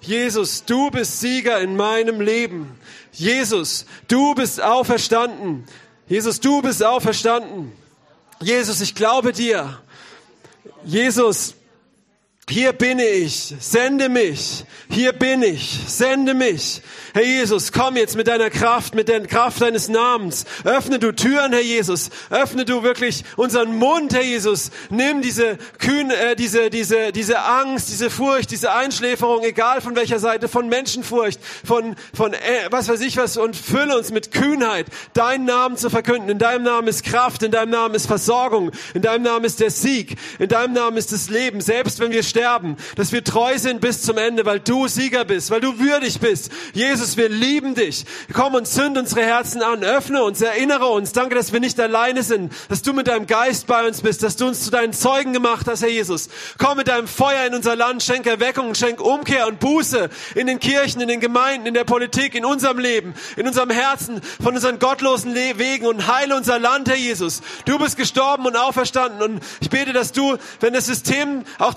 [0.00, 2.70] Jesus, du bist Sieger in meinem Leben.
[3.12, 5.64] Jesus, du bist auferstanden.
[6.08, 7.72] Jesus, du bist auferstanden.
[8.40, 9.78] Jesus, ich glaube dir.
[10.86, 11.54] Jesus,
[12.48, 14.64] Hier bin ich, sende mich.
[14.90, 16.82] Hier bin ich, sende mich.
[17.14, 20.44] Herr Jesus, komm jetzt mit deiner Kraft, mit der Kraft deines Namens.
[20.64, 22.10] Öffne du Türen, Herr Jesus.
[22.28, 24.70] Öffne du wirklich unseren Mund, Herr Jesus.
[24.90, 30.18] Nimm diese Kühn, äh, diese, diese, diese Angst, diese Furcht, diese Einschläferung, egal von welcher
[30.18, 32.38] Seite, von Menschenfurcht, von, von, äh,
[32.70, 36.28] was weiß ich was, und fülle uns mit Kühnheit, deinen Namen zu verkünden.
[36.28, 39.70] In deinem Namen ist Kraft, in deinem Namen ist Versorgung, in deinem Namen ist der
[39.70, 43.80] Sieg, in deinem Namen ist das Leben, selbst wenn wir sterben, dass wir treu sind
[43.80, 46.50] bis zum Ende, weil du Sieger bist, weil du würdig bist.
[46.72, 48.04] Jesus, wir lieben dich.
[48.32, 51.12] Komm und zünd unsere Herzen an, öffne uns, erinnere uns.
[51.12, 54.34] Danke, dass wir nicht alleine sind, dass du mit deinem Geist bei uns bist, dass
[54.34, 56.28] du uns zu deinen Zeugen gemacht hast, Herr Jesus.
[56.58, 60.58] Komm mit deinem Feuer in unser Land, schenk Erweckung, schenk Umkehr und Buße in den
[60.58, 64.80] Kirchen, in den Gemeinden, in der Politik, in unserem Leben, in unserem Herzen, von unseren
[64.80, 67.42] gottlosen Wegen und heile unser Land, Herr Jesus.
[67.64, 71.74] Du bist gestorben und auferstanden und ich bete, dass du, wenn das System auch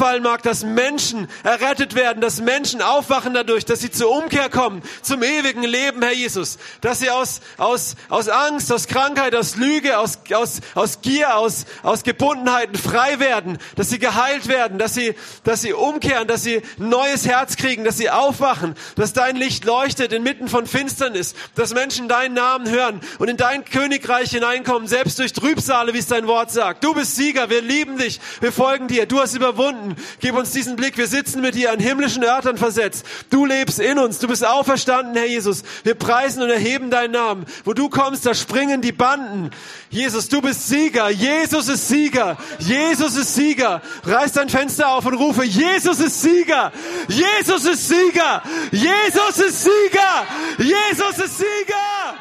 [0.00, 4.82] zusammenfallen mag, dass Menschen errettet werden, dass Menschen aufwachen dadurch, dass sie zur Umkehr kommen,
[5.02, 6.58] zum ewigen Leben, Herr Jesus.
[6.80, 11.66] Dass sie aus, aus, aus Angst, aus Krankheit, aus Lüge, aus, aus, aus Gier, aus,
[11.82, 16.62] aus Gebundenheiten frei werden, dass sie geheilt werden, dass sie, dass sie umkehren, dass sie
[16.78, 21.74] ein neues Herz kriegen, dass sie aufwachen, dass dein Licht leuchtet inmitten von Finsternis, dass
[21.74, 26.26] Menschen deinen Namen hören und in dein Königreich hineinkommen, selbst durch Trübsale, wie es dein
[26.26, 26.84] Wort sagt.
[26.84, 29.89] Du bist Sieger, wir lieben dich, wir folgen dir, du hast überwunden.
[30.20, 33.04] Gib uns diesen Blick, wir sitzen mit dir an himmlischen Örtern versetzt.
[33.30, 35.62] Du lebst in uns, du bist auferstanden, Herr Jesus.
[35.84, 37.46] Wir preisen und erheben deinen Namen.
[37.64, 39.50] Wo du kommst, da springen die Banden.
[39.90, 41.10] Jesus, du bist Sieger.
[41.10, 42.36] Jesus ist Sieger.
[42.58, 43.82] Jesus ist Sieger.
[44.04, 46.72] Reiß dein Fenster auf und rufe, Jesus ist Sieger.
[47.08, 48.42] Jesus ist Sieger.
[48.70, 50.26] Jesus ist Sieger.
[50.58, 52.16] Jesus ist Sieger.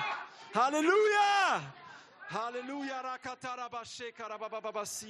[0.53, 1.78] Halleluja.
[2.31, 3.01] Halleluja,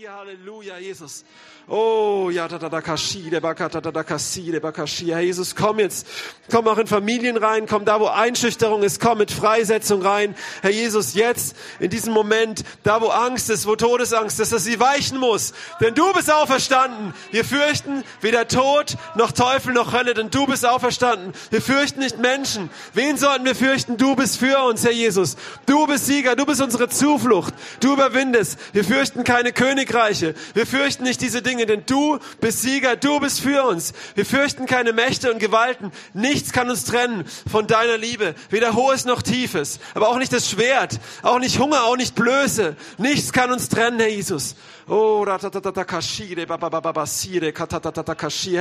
[0.08, 1.26] Halleluja, Jesus.
[1.68, 5.08] Oh, ja, da da da kashi, de bakata da da kasi, de bakashi.
[5.08, 6.08] Herr Jesus, komm jetzt,
[6.50, 10.34] komm auch in Familien rein, komm da, wo Einschüchterung ist, komm mit Freisetzung rein.
[10.62, 14.80] Herr Jesus, jetzt, in diesem Moment, da, wo Angst ist, wo Todesangst ist, dass sie
[14.80, 15.52] weichen muss.
[15.82, 17.14] Denn du bist auferstanden.
[17.32, 21.34] Wir fürchten weder Tod, noch Teufel, noch Hölle, denn du bist auferstanden.
[21.50, 22.70] Wir fürchten nicht Menschen.
[22.94, 23.98] Wen sollten wir fürchten?
[23.98, 25.36] Du bist für uns, Herr Jesus.
[25.66, 27.09] Du bist Sieger, du bist unsere Zukunft.
[27.10, 27.56] Zuflucht.
[27.80, 28.60] Du überwindest.
[28.72, 30.36] Wir fürchten keine Königreiche.
[30.54, 32.98] Wir fürchten nicht diese Dinge, denn du bist Sieger.
[32.98, 33.94] Du bist für uns.
[34.14, 35.92] Wir fürchten keine Mächte und Gewalten.
[36.14, 38.36] Nichts kann uns trennen von deiner Liebe.
[38.52, 39.80] Weder Hohes noch Tiefes.
[39.96, 41.00] Aber auch nicht das Schwert.
[41.24, 42.76] Auch nicht Hunger, auch nicht Blöße.
[43.00, 44.56] Nichts kann uns trennen, Herr Jesus.
[44.92, 45.38] Oh, Herr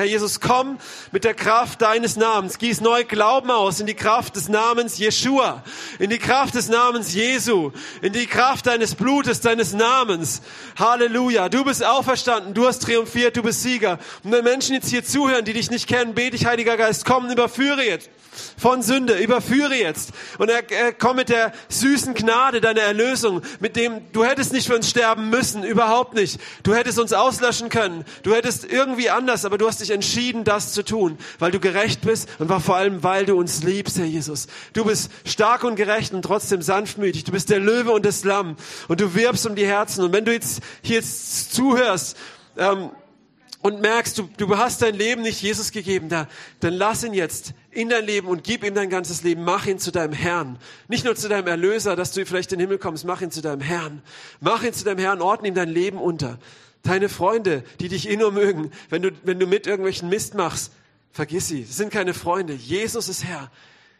[0.04, 0.78] Jesus, komm
[1.10, 2.58] mit der Kraft deines Namens.
[2.58, 5.64] Gieß neu Glauben aus in die Kraft des Namens Jeshua,
[5.98, 7.72] in die Kraft des Namens Jesu,
[8.02, 10.42] in die Kraft deines Blutes, deines Namens.
[10.78, 11.48] Halleluja.
[11.48, 13.98] Du bist auferstanden, du hast triumphiert, du bist Sieger.
[14.22, 17.30] Und wenn Menschen jetzt hier zuhören, die dich nicht kennen, bete ich, Heiliger Geist, komm,
[17.30, 18.10] überführe jetzt
[18.56, 20.10] von Sünde, überführe jetzt.
[20.36, 24.66] Und er, er komm mit der süßen Gnade deiner Erlösung, mit dem du hättest nicht
[24.66, 26.38] für uns sterben müssen, überhaupt nicht.
[26.62, 28.04] Du hättest uns auslöschen können.
[28.22, 32.02] Du hättest irgendwie anders, aber du hast dich entschieden, das zu tun, weil du gerecht
[32.02, 34.46] bist und vor allem, weil du uns liebst, Herr Jesus.
[34.74, 37.24] Du bist stark und gerecht und trotzdem sanftmütig.
[37.24, 38.56] Du bist der Löwe und das Lamm
[38.88, 40.04] und du wirbst um die Herzen.
[40.04, 42.16] Und wenn du jetzt hier jetzt zuhörst,
[42.56, 42.90] ähm,
[43.60, 46.28] und merkst, du, du hast dein Leben nicht Jesus gegeben, da,
[46.60, 49.44] dann lass ihn jetzt in dein Leben und gib ihm dein ganzes Leben.
[49.44, 50.58] Mach ihn zu deinem Herrn.
[50.88, 53.40] Nicht nur zu deinem Erlöser, dass du vielleicht in den Himmel kommst, mach ihn zu
[53.40, 54.02] deinem Herrn.
[54.40, 56.40] Mach ihn zu deinem Herrn, ordne ihm dein Leben unter.
[56.82, 60.72] Deine Freunde, die dich eh nur mögen, wenn du, wenn du mit irgendwelchen Mist machst,
[61.12, 61.62] vergiss sie.
[61.62, 62.52] Das sind keine Freunde.
[62.52, 63.48] Jesus ist Herr.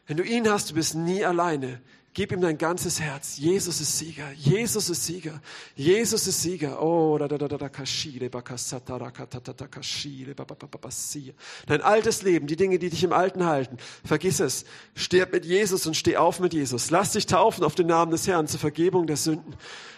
[0.08, 1.80] Wenn du ihn hast, du bist nie alleine.
[2.18, 3.36] Gib ihm dein ganzes Herz.
[3.38, 4.32] Jesus ist Sieger.
[4.32, 5.40] Jesus ist Sieger.
[5.76, 6.82] Jesus ist Sieger.
[6.82, 11.32] Oh, da da da da kashire bakasatara katatata kashire babababasia.
[11.66, 14.64] Dein altes Leben, die Dinge, die dich im Alten halten, vergiss es.
[14.96, 16.90] Stirb mit Jesus und steh auf mit Jesus.
[16.90, 19.54] Lass dich taufen auf den Namen des Herrn zur Vergebung der Sünden.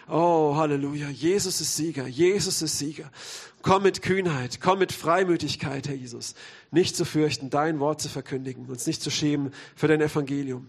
[0.06, 1.08] Oh, Halleluja.
[1.08, 2.06] Jesus ist Sieger.
[2.06, 3.10] Jesus ist Sieger.
[3.62, 6.34] Komm mit Kühnheit, komm mit Freimütigkeit, Herr Jesus.
[6.70, 10.68] Nicht zu fürchten, dein Wort zu verkündigen, uns nicht zu schämen für dein Evangelium.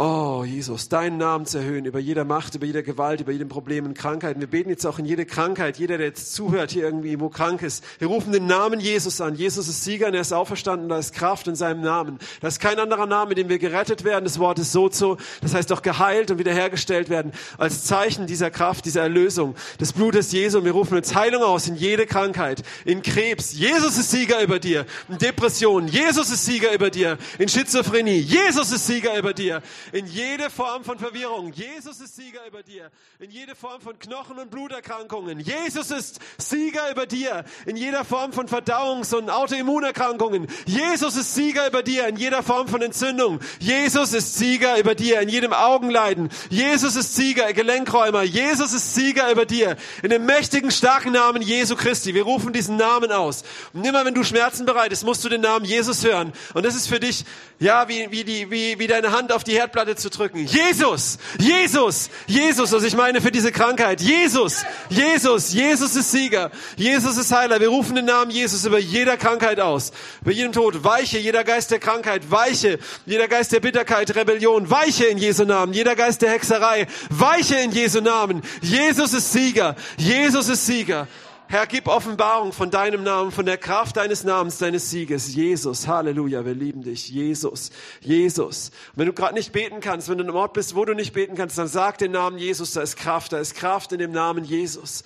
[0.00, 3.84] Oh, Jesus, deinen Namen zu erhöhen über jeder Macht, über jede Gewalt, über jedem Problem
[3.84, 4.38] und Krankheiten.
[4.38, 7.62] Wir beten jetzt auch in jede Krankheit, jeder, der jetzt zuhört, hier irgendwie, wo krank
[7.62, 7.82] ist.
[7.98, 9.34] Wir rufen den Namen Jesus an.
[9.34, 12.20] Jesus ist Sieger und er ist auferstanden, da ist Kraft in seinem Namen.
[12.40, 14.22] Da ist kein anderer Name, in dem wir gerettet werden.
[14.22, 15.16] Das Wort ist Sozo.
[15.40, 17.32] Das heißt auch geheilt und wiederhergestellt werden.
[17.56, 20.58] Als Zeichen dieser Kraft, dieser Erlösung, des Blutes Jesu.
[20.58, 23.52] Und wir rufen jetzt Heilung aus in jede Krankheit, in Krebs.
[23.52, 24.86] Jesus ist Sieger über dir.
[25.08, 25.88] In Depressionen.
[25.88, 27.18] Jesus ist Sieger über dir.
[27.40, 28.20] In Schizophrenie.
[28.20, 29.60] Jesus ist Sieger über dir
[29.92, 31.52] in jede Form von Verwirrung.
[31.52, 32.90] Jesus ist Sieger über dir.
[33.18, 35.40] In jede Form von Knochen- und Bluterkrankungen.
[35.40, 37.44] Jesus ist Sieger über dir.
[37.66, 40.48] In jeder Form von Verdauungs- und Autoimmunerkrankungen.
[40.66, 42.06] Jesus ist Sieger über dir.
[42.08, 43.40] In jeder Form von Entzündung.
[43.58, 45.20] Jesus ist Sieger über dir.
[45.20, 46.30] In jedem Augenleiden.
[46.50, 48.22] Jesus ist Sieger, Gelenkräumer.
[48.22, 49.76] Jesus ist Sieger über dir.
[50.02, 52.14] In dem mächtigen, starken Namen Jesu Christi.
[52.14, 53.42] Wir rufen diesen Namen aus.
[53.72, 56.32] Und immer wenn du Schmerzen bereitest, musst du den Namen Jesus hören.
[56.54, 57.24] Und das ist für dich,
[57.58, 60.46] ja, wie, wie, die, wie, wie deine Hand auf die Herdplatte zu drücken.
[60.46, 61.18] Jesus!
[61.38, 62.08] Jesus!
[62.26, 62.72] Jesus!
[62.72, 64.00] Also ich meine für diese Krankheit.
[64.00, 64.64] Jesus!
[64.88, 65.52] Jesus!
[65.52, 66.50] Jesus ist Sieger.
[66.76, 67.60] Jesus ist Heiler.
[67.60, 69.92] Wir rufen den Namen Jesus über jeder Krankheit aus.
[70.22, 70.84] Über jedem Tod.
[70.84, 72.30] Weiche, jeder Geist der Krankheit.
[72.30, 74.70] Weiche, jeder Geist der Bitterkeit, Rebellion.
[74.70, 75.74] Weiche in Jesu Namen.
[75.74, 76.86] Jeder Geist der Hexerei.
[77.10, 78.42] Weiche in Jesu Namen.
[78.62, 79.76] Jesus ist Sieger.
[79.98, 81.06] Jesus ist Sieger.
[81.50, 85.34] Herr, gib Offenbarung von deinem Namen, von der Kraft deines Namens, deines Sieges.
[85.34, 87.08] Jesus, Halleluja, wir lieben dich.
[87.08, 87.70] Jesus,
[88.02, 88.68] Jesus.
[88.92, 90.92] Und wenn du gerade nicht beten kannst, wenn du in einem Ort bist, wo du
[90.92, 93.98] nicht beten kannst, dann sag den Namen Jesus, da ist Kraft, da ist Kraft in
[93.98, 95.04] dem Namen Jesus.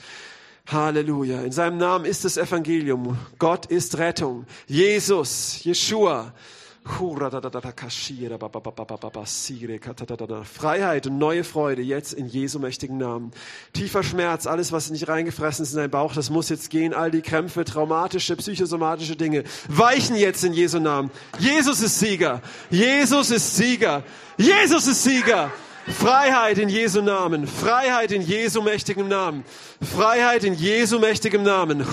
[0.67, 1.43] Halleluja.
[1.43, 3.17] In seinem Namen ist das Evangelium.
[3.39, 4.45] Gott ist Rettung.
[4.67, 6.33] Jesus, Jeshua.
[10.45, 13.31] Freiheit und neue Freude jetzt in Jesu mächtigen Namen.
[13.73, 16.93] Tiefer Schmerz, alles, was nicht reingefressen ist in deinen Bauch, das muss jetzt gehen.
[16.93, 21.13] All die Krämpfe, traumatische, psychosomatische Dinge weichen jetzt in Jesu Namen.
[21.39, 22.43] Jesus ist Sieger.
[22.69, 24.03] Jesus ist Sieger.
[24.37, 25.53] Jesus ist Sieger.
[25.89, 27.47] Freiheit in Jesu Namen.
[27.47, 29.45] Freiheit in Jesu mächtigem Namen.
[29.97, 31.85] Freiheit in Jesu mächtigem Namen.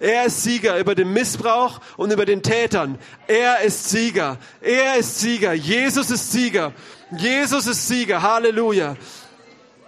[0.00, 2.98] Er ist Sieger über den Missbrauch und über den Tätern.
[3.26, 4.36] Er ist Sieger.
[4.60, 5.54] Er ist Sieger.
[5.54, 6.72] Jesus ist Sieger.
[7.16, 8.20] Jesus ist Sieger.
[8.20, 8.96] Halleluja.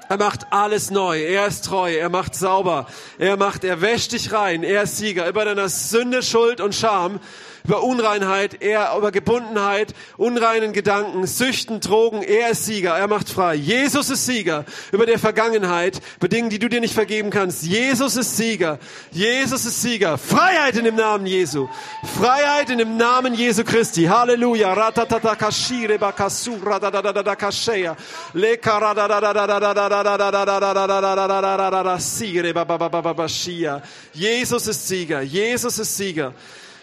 [0.09, 1.21] Er macht alles neu.
[1.21, 1.93] Er ist treu.
[1.95, 2.87] Er macht sauber.
[3.19, 4.63] Er macht, er wäscht dich rein.
[4.63, 7.21] Er ist Sieger über deiner Sünde, Schuld und Scham
[7.65, 12.23] über Unreinheit, er über Gebundenheit, unreinen Gedanken, Süchten, Drogen.
[12.23, 13.55] Er ist Sieger, er macht frei.
[13.55, 17.63] Jesus ist Sieger über der Vergangenheit, über Dinge, die du dir nicht vergeben kannst.
[17.63, 18.79] Jesus ist Sieger.
[19.11, 20.19] Jesus ist Sieger.
[20.19, 21.69] Freiheit in dem Namen Jesu.
[22.19, 24.05] Freiheit in dem Namen Jesu Christi.
[24.05, 24.75] Halleluja.
[34.13, 35.21] Jesus ist Sieger.
[35.23, 36.35] Jesus ist Sieger.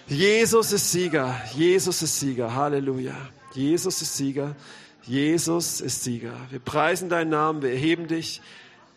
[0.08, 1.36] Jesus ist Sieger.
[1.56, 2.53] Jesus ist Sieger.
[2.53, 3.16] Halleluja.
[3.53, 4.56] Jesus ist Sieger.
[5.01, 6.34] Jesus ist Sieger.
[6.51, 7.64] Wir preisen deinen Namen.
[7.64, 8.39] Wir erheben dich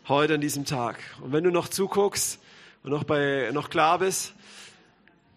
[0.06, 0.96] heute an diesem Tag.
[1.22, 2.38] Und wenn du noch zuguckst
[2.82, 4.34] und noch bei, noch klar bist,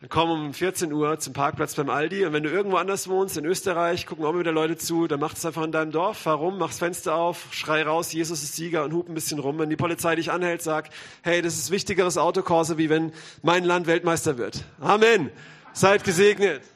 [0.02, 2.26] dann komm um 14 Uhr zum Parkplatz beim Aldi.
[2.26, 5.36] Und wenn du irgendwo anders wohnst, in Österreich, gucken auch wieder Leute zu, dann mach
[5.36, 6.18] es einfach in deinem Dorf.
[6.18, 9.58] Fahr rum, mach's Fenster auf, schrei raus, Jesus ist Sieger und hub ein bisschen rum.
[9.58, 10.90] Wenn die Polizei dich anhält, sag,
[11.22, 14.66] hey, das ist wichtigeres Autokorse, wie wenn mein Land Weltmeister wird.
[14.82, 15.32] Amen.
[15.74, 16.71] Seid gesegnet.